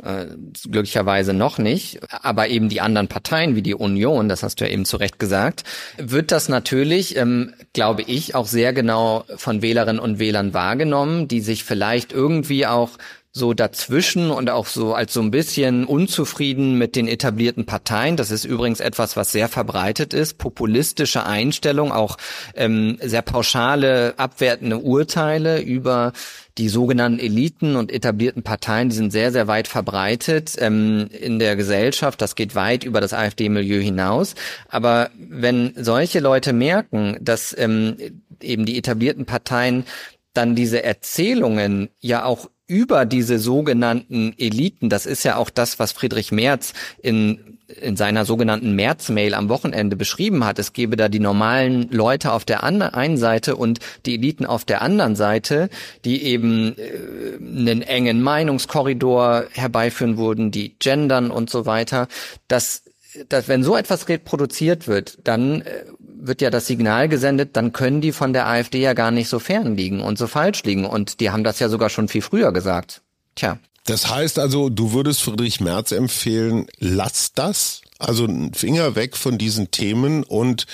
[0.00, 0.26] äh,
[0.70, 4.70] glücklicherweise noch nicht, aber eben die anderen Parteien wie die Union, das hast du ja
[4.70, 5.64] eben zu Recht gesagt,
[5.96, 11.40] wird das natürlich, ähm, glaube ich, auch sehr genau von Wählerinnen und Wählern wahrgenommen, die
[11.40, 12.90] sich vielleicht irgendwie auch
[13.38, 18.16] so dazwischen und auch so als so ein bisschen unzufrieden mit den etablierten Parteien.
[18.16, 20.36] Das ist übrigens etwas, was sehr verbreitet ist.
[20.36, 22.18] Populistische Einstellung, auch
[22.54, 26.12] ähm, sehr pauschale, abwertende Urteile über
[26.58, 31.54] die sogenannten Eliten und etablierten Parteien, die sind sehr, sehr weit verbreitet ähm, in der
[31.54, 32.20] Gesellschaft.
[32.20, 34.34] Das geht weit über das AfD-Milieu hinaus.
[34.68, 37.96] Aber wenn solche Leute merken, dass ähm,
[38.42, 39.84] eben die etablierten Parteien
[40.34, 45.92] dann diese Erzählungen ja auch über diese sogenannten Eliten, das ist ja auch das, was
[45.92, 50.58] Friedrich Merz in in seiner sogenannten März-Mail am Wochenende beschrieben hat.
[50.58, 54.80] Es gebe da die normalen Leute auf der einen Seite und die Eliten auf der
[54.80, 55.68] anderen Seite,
[56.04, 62.08] die eben äh, einen engen Meinungskorridor herbeiführen würden, die gendern und so weiter.
[62.48, 62.84] Das,
[63.28, 65.84] dass wenn so etwas reproduziert wird, dann äh,
[66.20, 69.38] wird ja das Signal gesendet, dann können die von der AfD ja gar nicht so
[69.38, 70.84] fern liegen und so falsch liegen.
[70.84, 73.02] Und die haben das ja sogar schon viel früher gesagt.
[73.34, 73.58] Tja.
[73.84, 77.80] Das heißt also, du würdest Friedrich Merz empfehlen, lass das.
[77.98, 80.66] Also ein Finger weg von diesen Themen und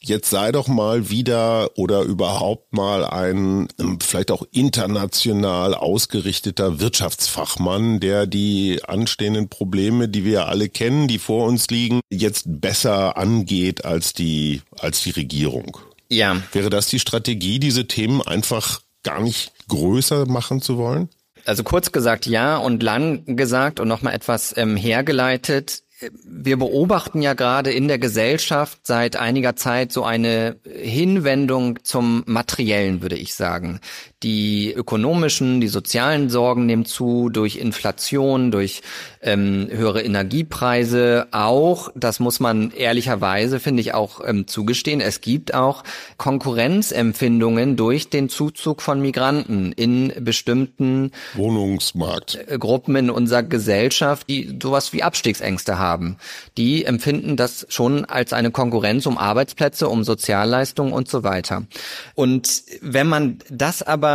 [0.00, 3.68] jetzt sei doch mal wieder oder überhaupt mal ein
[4.02, 11.46] vielleicht auch international ausgerichteter Wirtschaftsfachmann, der die anstehenden Probleme, die wir alle kennen, die vor
[11.46, 15.78] uns liegen, jetzt besser angeht als die, als die Regierung.
[16.10, 16.42] Ja.
[16.52, 21.08] Wäre das die Strategie, diese Themen einfach gar nicht größer machen zu wollen?
[21.46, 27.34] Also kurz gesagt ja und lang gesagt und nochmal etwas ähm, hergeleitet wir beobachten ja
[27.34, 33.80] gerade in der Gesellschaft seit einiger Zeit so eine Hinwendung zum Materiellen, würde ich sagen.
[34.22, 38.80] Die ökonomischen, die sozialen Sorgen nehmen zu durch Inflation, durch
[39.20, 41.26] ähm, höhere Energiepreise.
[41.32, 45.82] Auch, das muss man ehrlicherweise, finde ich, auch ähm, zugestehen, es gibt auch
[46.16, 52.38] Konkurrenzempfindungen durch den Zuzug von Migranten in bestimmten Wohnungsmarkt.
[52.46, 56.16] Äh, Gruppen in unserer Gesellschaft, die sowas wie Abstiegsängste haben.
[56.56, 61.64] Die empfinden das schon als eine Konkurrenz um Arbeitsplätze, um Sozialleistungen und so weiter.
[62.14, 64.05] Und wenn man das aber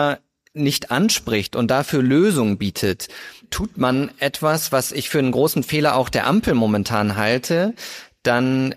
[0.54, 3.08] nicht anspricht und dafür Lösungen bietet,
[3.50, 7.74] tut man etwas, was ich für einen großen Fehler auch der Ampel momentan halte,
[8.24, 8.76] dann äh,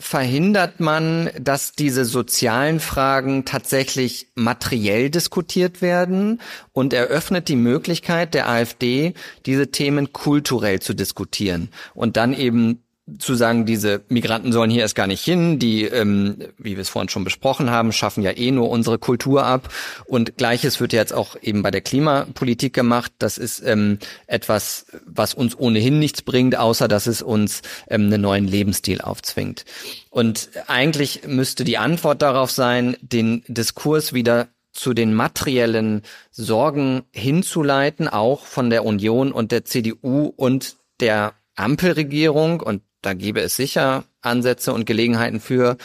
[0.00, 6.40] verhindert man, dass diese sozialen Fragen tatsächlich materiell diskutiert werden
[6.72, 9.14] und eröffnet die Möglichkeit der AfD,
[9.46, 12.80] diese Themen kulturell zu diskutieren und dann eben
[13.18, 16.88] zu sagen, diese Migranten sollen hier erst gar nicht hin, die, ähm, wie wir es
[16.88, 19.68] vorhin schon besprochen haben, schaffen ja eh nur unsere Kultur ab.
[20.06, 23.12] Und gleiches wird jetzt auch eben bei der Klimapolitik gemacht.
[23.18, 28.22] Das ist ähm, etwas, was uns ohnehin nichts bringt, außer dass es uns ähm, einen
[28.22, 29.66] neuen Lebensstil aufzwingt.
[30.08, 38.08] Und eigentlich müsste die Antwort darauf sein, den Diskurs wieder zu den materiellen Sorgen hinzuleiten,
[38.08, 44.04] auch von der Union und der CDU und der Ampelregierung und da gäbe es sicher
[44.20, 45.76] Ansätze und Gelegenheiten für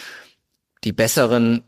[0.83, 1.63] die besseren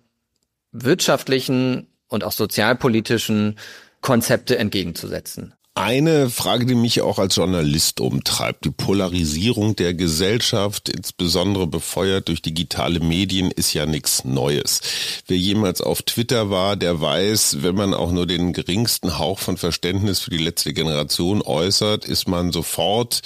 [0.72, 3.58] wirtschaftlichen und auch sozialpolitischen
[4.02, 5.54] Konzepte entgegenzusetzen.
[5.74, 12.42] Eine Frage, die mich auch als Journalist umtreibt, die Polarisierung der Gesellschaft, insbesondere befeuert durch
[12.42, 14.82] digitale Medien, ist ja nichts Neues.
[15.28, 19.56] Wer jemals auf Twitter war, der weiß, wenn man auch nur den geringsten Hauch von
[19.56, 23.22] Verständnis für die letzte Generation äußert, ist man sofort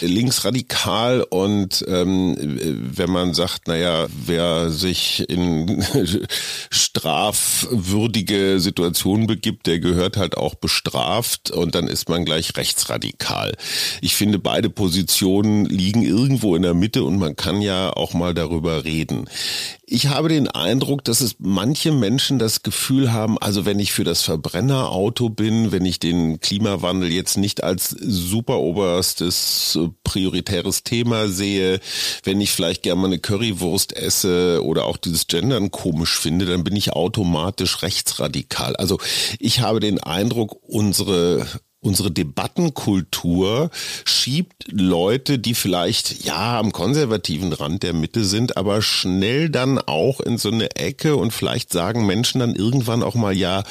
[0.00, 5.84] linksradikal und ähm, wenn man sagt, naja, wer sich in
[6.70, 13.54] strafwürdige Situationen begibt, der gehört halt auch bestraft und dann ist man gleich rechtsradikal.
[14.00, 18.34] Ich finde, beide Positionen liegen irgendwo in der Mitte und man kann ja auch mal
[18.34, 19.28] darüber reden.
[19.90, 24.04] Ich habe den Eindruck, dass es manche Menschen das Gefühl haben, also wenn ich für
[24.04, 31.80] das Verbrennerauto bin, wenn ich den Klimawandel jetzt nicht als super oberstes prioritäres Thema sehe,
[32.22, 36.64] wenn ich vielleicht gerne mal eine Currywurst esse oder auch dieses Gendern komisch finde, dann
[36.64, 38.76] bin ich automatisch rechtsradikal.
[38.76, 38.98] Also
[39.38, 41.46] ich habe den Eindruck, unsere
[41.80, 43.70] unsere Debattenkultur
[44.04, 50.20] schiebt Leute, die vielleicht ja am konservativen Rand der Mitte sind, aber schnell dann auch
[50.20, 53.62] in so eine Ecke und vielleicht sagen Menschen dann irgendwann auch mal, ja,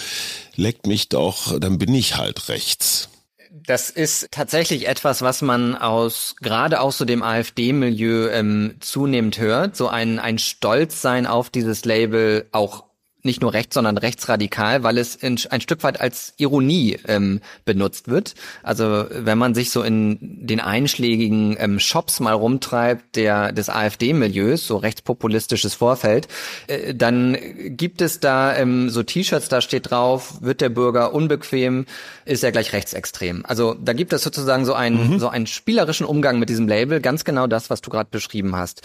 [0.56, 3.10] leckt mich doch, dann bin ich halt rechts.
[3.50, 9.76] Das ist tatsächlich etwas, was man aus gerade aus so dem AfD-Milieu ähm, zunehmend hört.
[9.76, 12.87] So ein, ein Stolzsein auf dieses Label auch
[13.28, 18.08] nicht nur rechts, sondern rechtsradikal, weil es in, ein Stück weit als Ironie ähm, benutzt
[18.08, 18.34] wird.
[18.64, 24.66] Also wenn man sich so in den einschlägigen ähm, Shops mal rumtreibt, der des AfD-Milieus,
[24.66, 26.28] so rechtspopulistisches Vorfeld,
[26.66, 27.38] äh, dann
[27.78, 31.86] gibt es da ähm, so T-Shirts, da steht drauf, wird der Bürger unbequem,
[32.26, 33.44] ist er gleich rechtsextrem.
[33.46, 35.20] Also da gibt es sozusagen so einen mhm.
[35.20, 38.82] so einen spielerischen Umgang mit diesem Label, ganz genau das, was du gerade beschrieben hast.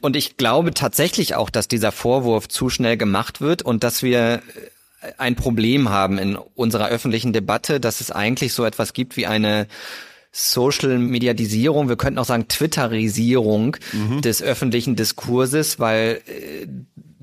[0.00, 4.42] Und ich glaube tatsächlich auch, dass dieser Vorwurf zu schnell gemacht wird und dass wir
[5.00, 9.26] äh, ein Problem haben in unserer öffentlichen Debatte, dass es eigentlich so etwas gibt wie
[9.26, 9.68] eine
[10.32, 14.20] Social Mediatisierung, wir könnten auch sagen Twitterisierung mhm.
[14.20, 16.66] des öffentlichen Diskurses, weil äh,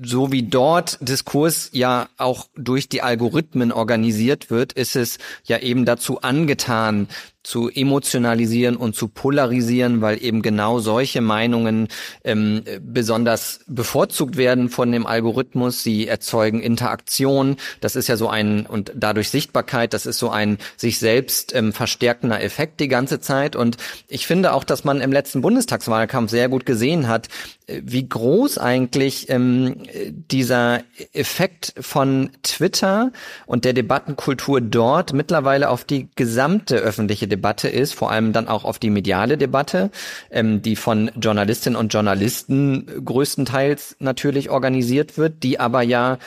[0.02, 5.84] so wie dort Diskurs ja auch durch die Algorithmen organisiert wird, ist es ja eben
[5.84, 7.08] dazu angetan,
[7.44, 11.88] zu emotionalisieren und zu polarisieren, weil eben genau solche Meinungen
[12.24, 15.82] ähm, besonders bevorzugt werden von dem Algorithmus.
[15.82, 17.56] Sie erzeugen Interaktion.
[17.80, 19.92] Das ist ja so ein und dadurch Sichtbarkeit.
[19.92, 23.56] Das ist so ein sich selbst ähm, verstärkender Effekt die ganze Zeit.
[23.56, 23.76] Und
[24.08, 27.28] ich finde auch, dass man im letzten Bundestagswahlkampf sehr gut gesehen hat,
[27.66, 29.82] äh, wie groß eigentlich ähm,
[30.30, 30.82] dieser
[31.12, 33.12] Effekt von Twitter
[33.46, 38.64] und der Debattenkultur dort mittlerweile auf die gesamte öffentliche Debatte ist, vor allem dann auch
[38.64, 39.90] auf die mediale Debatte,
[40.30, 46.18] ähm, die von Journalistinnen und Journalisten größtenteils natürlich organisiert wird, die aber ja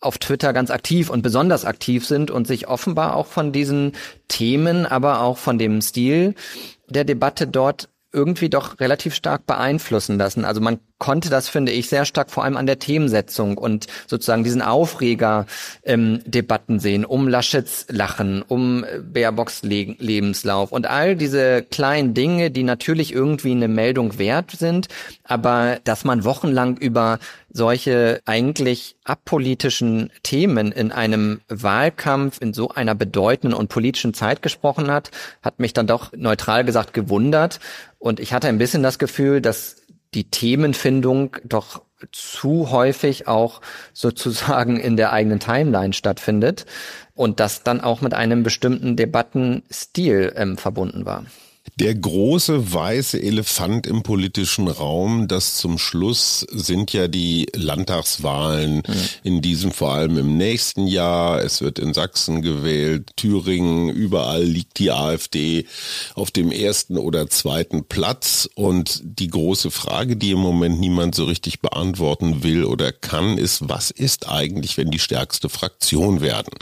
[0.00, 3.92] auf Twitter ganz aktiv und besonders aktiv sind und sich offenbar auch von diesen
[4.28, 6.34] Themen, aber auch von dem Stil
[6.88, 10.44] der Debatte dort irgendwie doch relativ stark beeinflussen lassen.
[10.44, 14.44] Also man konnte das, finde ich, sehr stark vor allem an der Themensetzung und sozusagen
[14.44, 22.14] diesen Aufreger-Debatten ähm, sehen, um Laschets Lachen, um Baerbocks Le Lebenslauf und all diese kleinen
[22.14, 24.88] Dinge, die natürlich irgendwie eine Meldung wert sind,
[25.24, 27.18] aber dass man wochenlang über
[27.56, 34.90] solche eigentlich apolitischen Themen in einem Wahlkampf in so einer bedeutenden und politischen Zeit gesprochen
[34.90, 35.10] hat,
[35.42, 37.60] hat mich dann doch neutral gesagt gewundert.
[37.98, 39.76] Und ich hatte ein bisschen das Gefühl, dass
[40.14, 41.82] die Themenfindung doch
[42.12, 43.60] zu häufig auch
[43.92, 46.66] sozusagen in der eigenen Timeline stattfindet
[47.14, 51.24] und das dann auch mit einem bestimmten Debattenstil ähm, verbunden war.
[51.74, 58.82] Der große weiße Elefant im politischen Raum, das zum Schluss sind ja die Landtagswahlen, mhm.
[59.24, 61.42] in diesem vor allem im nächsten Jahr.
[61.42, 65.66] Es wird in Sachsen gewählt, Thüringen, überall liegt die AfD
[66.14, 68.48] auf dem ersten oder zweiten Platz.
[68.54, 73.68] Und die große Frage, die im Moment niemand so richtig beantworten will oder kann, ist,
[73.68, 76.54] was ist eigentlich, wenn die stärkste Fraktion werden?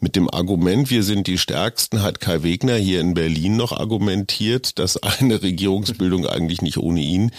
[0.00, 4.35] Mit dem Argument, wir sind die Stärksten, hat Kai Wegner hier in Berlin noch argumentiert,
[4.36, 7.32] argumentiert, dass eine Regierungsbildung eigentlich nicht ohne ihn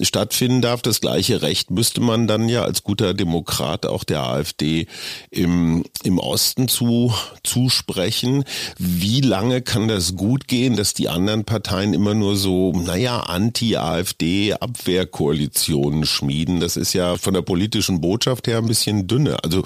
[0.00, 0.82] stattfinden darf.
[0.82, 4.86] Das gleiche Recht müsste man dann ja als guter Demokrat auch der AfD
[5.30, 8.44] im, im Osten zu, zusprechen.
[8.78, 16.06] Wie lange kann das gut gehen, dass die anderen Parteien immer nur so, naja, Anti-AfD-Abwehrkoalitionen
[16.06, 16.60] schmieden?
[16.60, 19.42] Das ist ja von der politischen Botschaft her ein bisschen dünne.
[19.42, 19.64] Also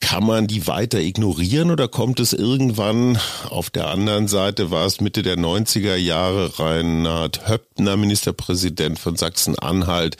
[0.00, 3.18] kann man die weiter ignorieren oder kommt es irgendwann,
[3.50, 10.16] auf der anderen Seite war es Mitte der 90er Jahre, Reinhard Höppner, Ministerpräsident von Sachsen-Anhalt,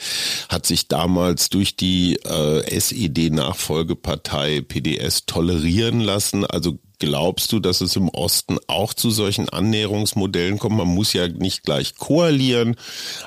[0.49, 6.45] hat sich damals durch die äh, SED-Nachfolgepartei PDS tolerieren lassen.
[6.45, 10.75] Also Glaubst du, dass es im Osten auch zu solchen Annäherungsmodellen kommt?
[10.75, 12.75] Man muss ja nicht gleich koalieren,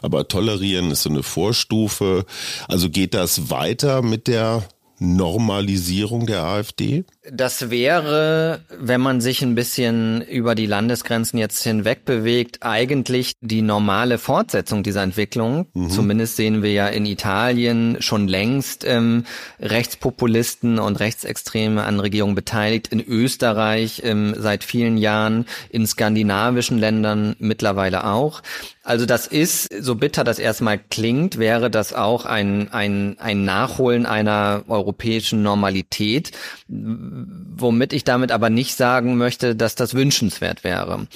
[0.03, 2.27] aber tolerieren ist so eine Vorstufe.
[2.69, 4.63] Also geht das weiter mit der
[5.03, 7.05] Normalisierung der AfD?
[7.31, 13.63] Das wäre, wenn man sich ein bisschen über die Landesgrenzen jetzt hinweg bewegt, eigentlich die
[13.63, 15.67] normale Fortsetzung dieser Entwicklung.
[15.75, 15.91] Mhm.
[15.91, 19.25] Zumindest sehen wir ja in Italien schon längst ähm,
[19.61, 27.35] Rechtspopulisten und Rechtsextreme an Regierungen beteiligt, in Österreich ähm, seit vielen Jahren, in skandinavischen Ländern
[27.41, 28.43] mittlerweile auch.
[28.85, 34.07] Also das ist, so bitter das erstmal klingt, wäre das auch ein, ein, ein Nachholen
[34.07, 36.33] einer europäischen Normalität,
[36.67, 41.07] womit ich damit aber nicht sagen möchte, dass das wünschenswert wäre.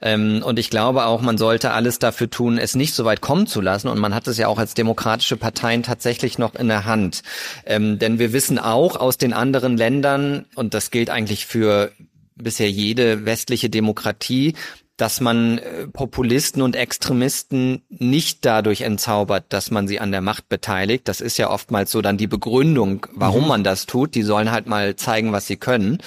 [0.00, 3.46] Ähm, und ich glaube auch, man sollte alles dafür tun, es nicht so weit kommen
[3.46, 3.86] zu lassen.
[3.86, 7.22] Und man hat es ja auch als demokratische Parteien tatsächlich noch in der Hand.
[7.64, 11.92] Ähm, denn wir wissen auch aus den anderen Ländern, und das gilt eigentlich für
[12.34, 14.54] bisher jede westliche Demokratie,
[15.02, 20.48] dass man äh, Populisten und Extremisten nicht dadurch entzaubert, dass man sie an der Macht
[20.48, 21.08] beteiligt.
[21.08, 23.48] Das ist ja oftmals so dann die Begründung, warum mhm.
[23.48, 24.14] man das tut.
[24.14, 25.98] Die sollen halt mal zeigen, was sie können.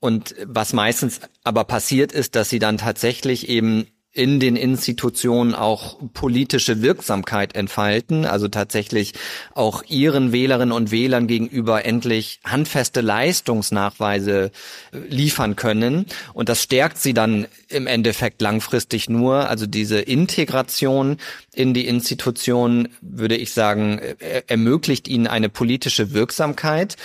[0.00, 5.98] Und was meistens aber passiert ist, dass sie dann tatsächlich eben in den Institutionen auch
[6.14, 9.14] politische Wirksamkeit entfalten, also tatsächlich
[9.54, 14.50] auch ihren Wählerinnen und Wählern gegenüber endlich handfeste Leistungsnachweise
[14.92, 16.06] äh, liefern können.
[16.34, 19.48] Und das stärkt sie dann im Endeffekt langfristig nur.
[19.48, 21.18] Also diese Integration
[21.54, 26.96] in die Institutionen, würde ich sagen, äh, ermöglicht ihnen eine politische Wirksamkeit.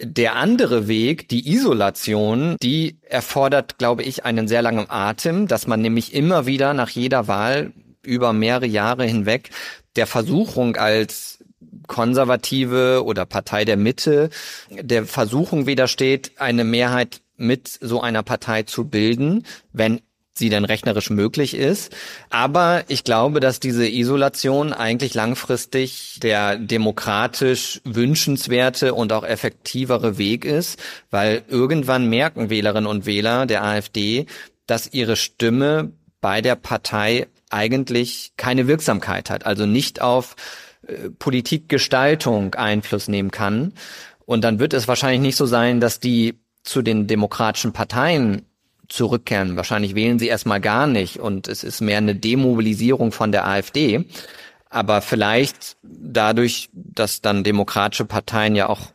[0.00, 5.80] Der andere Weg, die Isolation, die erfordert, glaube ich, einen sehr langen Atem, dass man
[5.80, 7.72] nämlich immer wieder nach jeder Wahl
[8.02, 9.50] über mehrere Jahre hinweg
[9.96, 11.38] der Versuchung als
[11.86, 14.30] Konservative oder Partei der Mitte
[14.70, 20.00] der Versuchung widersteht, eine Mehrheit mit so einer Partei zu bilden, wenn
[20.38, 21.94] sie denn rechnerisch möglich ist.
[22.30, 30.44] Aber ich glaube, dass diese Isolation eigentlich langfristig der demokratisch wünschenswerte und auch effektivere Weg
[30.44, 30.78] ist,
[31.10, 34.26] weil irgendwann merken Wählerinnen und Wähler der AfD,
[34.66, 40.34] dass ihre Stimme bei der Partei eigentlich keine Wirksamkeit hat, also nicht auf
[40.86, 43.72] äh, Politikgestaltung Einfluss nehmen kann.
[44.24, 46.34] Und dann wird es wahrscheinlich nicht so sein, dass die
[46.64, 48.42] zu den demokratischen Parteien
[48.88, 49.56] zurückkehren.
[49.56, 54.04] Wahrscheinlich wählen sie erstmal gar nicht und es ist mehr eine Demobilisierung von der AfD.
[54.68, 58.92] Aber vielleicht dadurch, dass dann demokratische Parteien ja auch,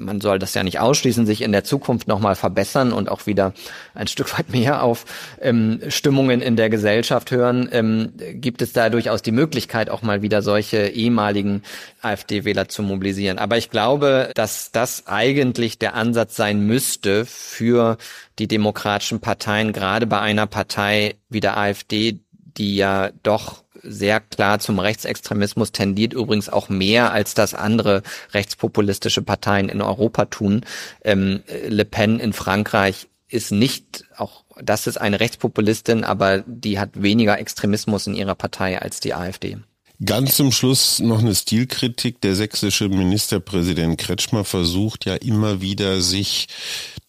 [0.00, 3.52] man soll das ja nicht ausschließen, sich in der Zukunft nochmal verbessern und auch wieder
[3.94, 5.04] ein Stück weit mehr auf
[5.40, 10.22] ähm, Stimmungen in der Gesellschaft hören, ähm, gibt es da durchaus die Möglichkeit, auch mal
[10.22, 11.62] wieder solche ehemaligen
[12.02, 13.38] AfD-Wähler zu mobilisieren.
[13.38, 17.98] Aber ich glaube, dass das eigentlich der Ansatz sein müsste für
[18.38, 22.20] die demokratischen Parteien, gerade bei einer Partei wie der AfD,
[22.56, 28.02] die ja doch sehr klar zum Rechtsextremismus, tendiert übrigens auch mehr, als das andere
[28.32, 30.62] rechtspopulistische Parteien in Europa tun.
[31.02, 37.02] Ähm, Le Pen in Frankreich ist nicht auch das ist eine Rechtspopulistin, aber die hat
[37.02, 39.58] weniger Extremismus in ihrer Partei als die AfD.
[40.04, 42.22] Ganz zum Schluss noch eine Stilkritik.
[42.22, 46.48] Der sächsische Ministerpräsident Kretschmer versucht ja immer wieder, sich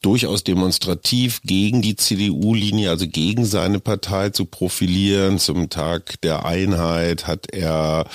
[0.02, 5.38] durchaus demonstrativ gegen die CDU-Linie, also gegen seine Partei zu profilieren.
[5.38, 8.08] Zum Tag der Einheit hat er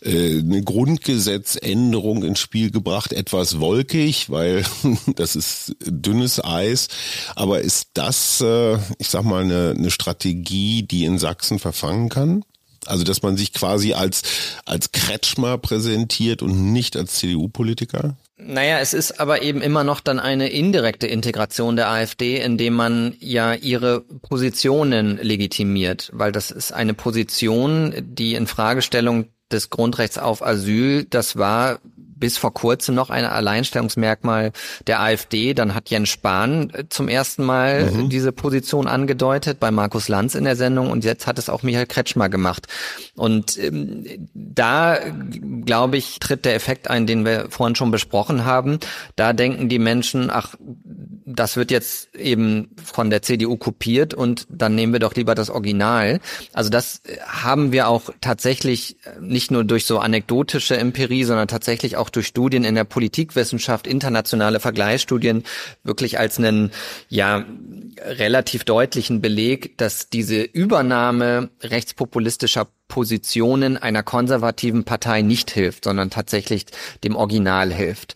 [0.00, 4.64] äh, eine Grundgesetzänderung ins Spiel gebracht, etwas wolkig, weil
[5.16, 6.88] das ist dünnes Eis.
[7.36, 12.44] Aber ist das, äh, ich sag mal, eine, eine Strategie, die in Sachsen verfangen kann?
[12.86, 14.22] Also, dass man sich quasi als,
[14.66, 18.16] als Kretschmer präsentiert und nicht als CDU-Politiker?
[18.36, 23.14] Naja, es ist aber eben immer noch dann eine indirekte Integration der AfD, indem man
[23.20, 30.44] ja ihre Positionen legitimiert, weil das ist eine Position, die in Fragestellung des Grundrechts auf
[30.44, 31.78] Asyl, das war
[32.16, 34.52] bis vor kurzem noch ein Alleinstellungsmerkmal
[34.86, 35.54] der AfD.
[35.54, 38.08] Dann hat Jens Spahn äh, zum ersten Mal mhm.
[38.08, 41.86] diese Position angedeutet bei Markus Lanz in der Sendung und jetzt hat es auch Michael
[41.86, 42.66] Kretschmer gemacht.
[43.16, 44.04] Und ähm,
[44.34, 44.98] da,
[45.64, 48.78] glaube ich, tritt der Effekt ein, den wir vorhin schon besprochen haben.
[49.16, 50.54] Da denken die Menschen, ach,
[51.26, 55.50] das wird jetzt eben von der CDU kopiert und dann nehmen wir doch lieber das
[55.50, 56.20] Original.
[56.52, 62.03] Also das haben wir auch tatsächlich nicht nur durch so anekdotische Empirie, sondern tatsächlich auch
[62.10, 65.44] durch Studien in der Politikwissenschaft, internationale Vergleichsstudien
[65.82, 66.70] wirklich als einen,
[67.08, 67.44] ja,
[68.00, 76.66] relativ deutlichen Beleg, dass diese Übernahme rechtspopulistischer Positionen einer konservativen Partei nicht hilft, sondern tatsächlich
[77.02, 78.14] dem Original hilft.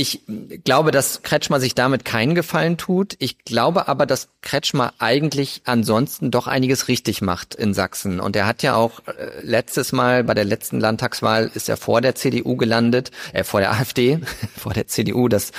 [0.00, 0.20] Ich
[0.62, 3.16] glaube, dass Kretschmer sich damit keinen Gefallen tut.
[3.18, 8.20] Ich glaube aber, dass Kretschmer eigentlich ansonsten doch einiges richtig macht in Sachsen.
[8.20, 12.00] Und er hat ja auch äh, letztes Mal bei der letzten Landtagswahl ist er vor
[12.00, 14.20] der CDU gelandet, äh, vor der AfD,
[14.56, 15.26] vor der CDU.
[15.26, 15.50] Das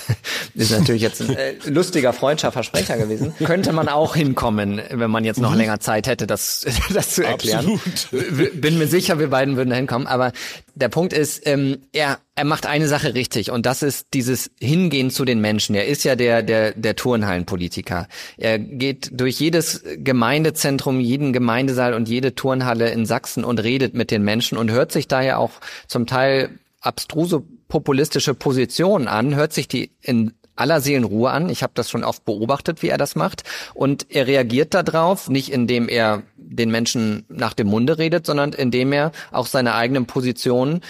[0.54, 3.34] ist natürlich jetzt ein äh, lustiger Freundschaftsversprecher gewesen.
[3.44, 5.58] Könnte man auch hinkommen, wenn man jetzt noch mhm.
[5.58, 7.66] länger Zeit hätte, das, das zu erklären.
[7.66, 8.01] Absolut.
[8.10, 10.06] Bin mir sicher, wir beiden würden da hinkommen.
[10.06, 10.32] Aber
[10.74, 15.10] der Punkt ist, ähm, er, er macht eine Sache richtig und das ist dieses Hingehen
[15.10, 15.74] zu den Menschen.
[15.74, 18.08] Er ist ja der, der, der Turnhallenpolitiker.
[18.36, 24.10] Er geht durch jedes Gemeindezentrum, jeden Gemeindesaal und jede Turnhalle in Sachsen und redet mit
[24.10, 25.52] den Menschen und hört sich daher auch
[25.86, 26.50] zum Teil
[26.80, 31.48] abstruse populistische Positionen an, hört sich die in aller Seelenruhe an.
[31.48, 33.44] Ich habe das schon oft beobachtet, wie er das macht.
[33.74, 36.22] Und er reagiert darauf, nicht indem er
[36.54, 40.80] den Menschen nach dem Munde redet, sondern indem er auch seine eigenen Positionen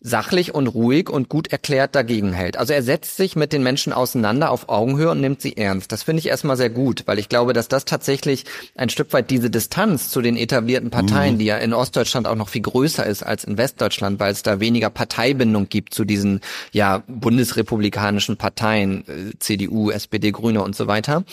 [0.00, 2.56] sachlich und ruhig und gut erklärt dagegen hält.
[2.56, 5.90] Also er setzt sich mit den Menschen auseinander auf Augenhöhe und nimmt sie ernst.
[5.90, 8.44] Das finde ich erstmal sehr gut, weil ich glaube, dass das tatsächlich
[8.76, 11.38] ein Stück weit diese Distanz zu den etablierten Parteien, mhm.
[11.38, 14.60] die ja in Ostdeutschland auch noch viel größer ist als in Westdeutschland, weil es da
[14.60, 16.40] weniger Parteibindung gibt zu diesen
[16.70, 21.24] ja bundesrepublikanischen Parteien, äh, CDU, SPD, Grüne und so weiter,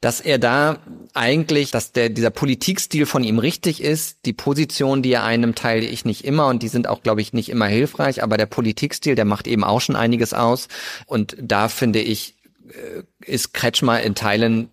[0.00, 0.78] dass er da
[1.12, 5.86] eigentlich, dass der, dieser Politikstil von ihm richtig ist, die Position, die er einnimmt, teile
[5.86, 9.16] ich nicht immer und die sind auch, glaube ich, nicht immer hilfreich, aber der Politikstil,
[9.16, 10.68] der macht eben auch schon einiges aus.
[11.06, 12.36] Und da finde ich,
[12.68, 14.70] äh, ist Kretschmer in Teilen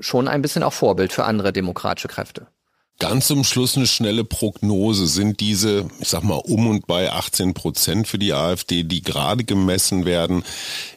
[0.00, 2.46] schon ein bisschen auch Vorbild für andere demokratische Kräfte.
[3.00, 5.06] Ganz zum Schluss eine schnelle Prognose.
[5.06, 9.44] Sind diese, ich sag mal, um und bei 18 Prozent für die AfD, die gerade
[9.44, 10.42] gemessen werden,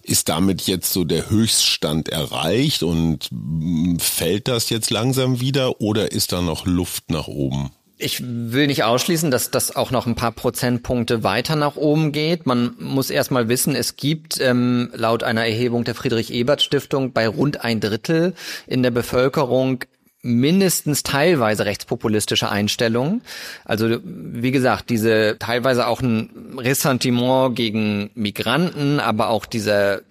[0.02, 6.12] ist damit jetzt so der Höchststand erreicht und mm, fällt das jetzt langsam wieder oder
[6.12, 7.70] ist da noch Luft nach oben?
[7.99, 12.47] Ich will nicht ausschließen, dass das auch noch ein paar Prozentpunkte weiter nach oben geht.
[12.47, 17.80] Man muss erstmal wissen, es gibt ähm, laut einer Erhebung der Friedrich-Ebert-Stiftung bei rund ein
[17.80, 18.34] Drittel
[18.66, 19.84] in der Bevölkerung
[20.22, 23.22] mindestens teilweise rechtspopulistische Einstellungen.
[23.66, 30.04] Also wie gesagt, diese teilweise auch ein Ressentiment gegen Migranten, aber auch diese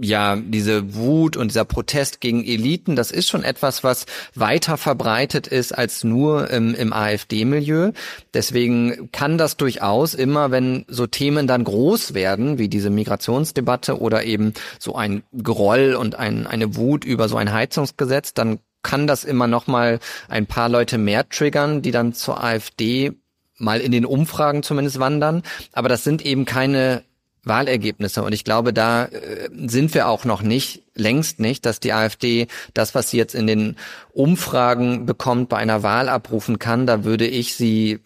[0.00, 5.46] ja, diese Wut und dieser Protest gegen Eliten, das ist schon etwas, was weiter verbreitet
[5.46, 7.92] ist als nur im, im AfD-Milieu.
[8.32, 14.24] Deswegen kann das durchaus immer, wenn so Themen dann groß werden, wie diese Migrationsdebatte oder
[14.24, 19.24] eben so ein Groll und ein, eine Wut über so ein Heizungsgesetz, dann kann das
[19.24, 23.12] immer noch mal ein paar Leute mehr triggern, die dann zur AfD
[23.56, 25.42] mal in den Umfragen zumindest wandern.
[25.72, 27.02] Aber das sind eben keine
[27.44, 28.22] Wahlergebnisse.
[28.22, 32.46] Und ich glaube, da äh, sind wir auch noch nicht, längst nicht, dass die AfD
[32.72, 33.76] das, was sie jetzt in den
[34.12, 36.86] Umfragen bekommt, bei einer Wahl abrufen kann.
[36.86, 38.00] Da würde ich sie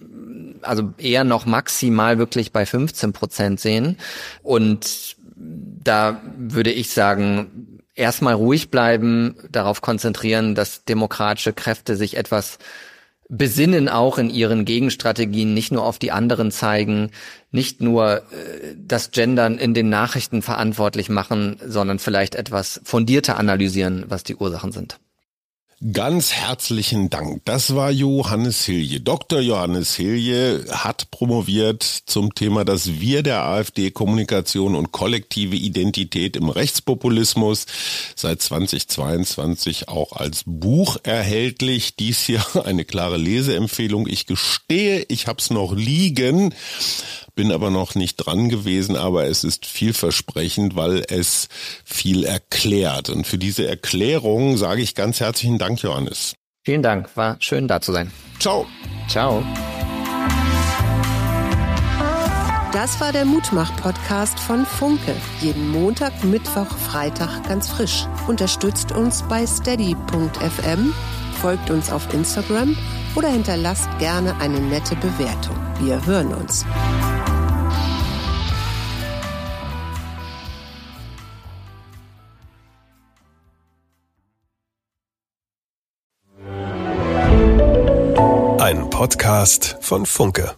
[0.63, 3.97] also eher noch maximal wirklich bei 15 Prozent sehen.
[4.43, 7.68] Und da würde ich sagen,
[7.99, 12.59] erstmal ruhig bleiben, darauf konzentrieren, dass demokratische Kräfte sich etwas
[13.29, 17.11] besinnen auch in ihren Gegenstrategien nicht nur auf die anderen zeigen,
[17.51, 24.05] nicht nur äh, das Gendern in den Nachrichten verantwortlich machen, sondern vielleicht etwas fundierter analysieren,
[24.09, 24.99] was die Ursachen sind.
[25.93, 27.43] Ganz herzlichen Dank.
[27.45, 29.01] Das war Johannes Hilje.
[29.01, 29.39] Dr.
[29.39, 36.49] Johannes Hilje hat promoviert zum Thema das Wir der AfD Kommunikation und kollektive Identität im
[36.49, 37.67] Rechtspopulismus.
[38.17, 41.95] Seit 2022 auch als Buch erhältlich.
[41.95, 44.09] Dies hier eine klare Leseempfehlung.
[44.09, 46.53] Ich gestehe, ich habe es noch liegen
[47.39, 51.47] bin aber noch nicht dran gewesen, aber es ist vielversprechend, weil es
[51.85, 53.11] viel erklärt.
[53.11, 56.35] Und für diese Erklärung sage ich ganz herzlichen Dank, Johannes.
[56.65, 58.11] Vielen Dank, war schön da zu sein.
[58.41, 58.67] Ciao.
[59.07, 59.45] Ciao.
[62.73, 65.15] Das war der Mutmach-Podcast von Funke.
[65.41, 68.07] Jeden Montag, Mittwoch, Freitag ganz frisch.
[68.27, 70.93] Unterstützt uns bei steady.fm,
[71.41, 72.77] folgt uns auf Instagram
[73.19, 75.57] oder hinterlasst gerne eine nette Bewertung.
[75.81, 76.65] Wir hören uns.
[88.61, 90.55] Ein Podcast von Funke.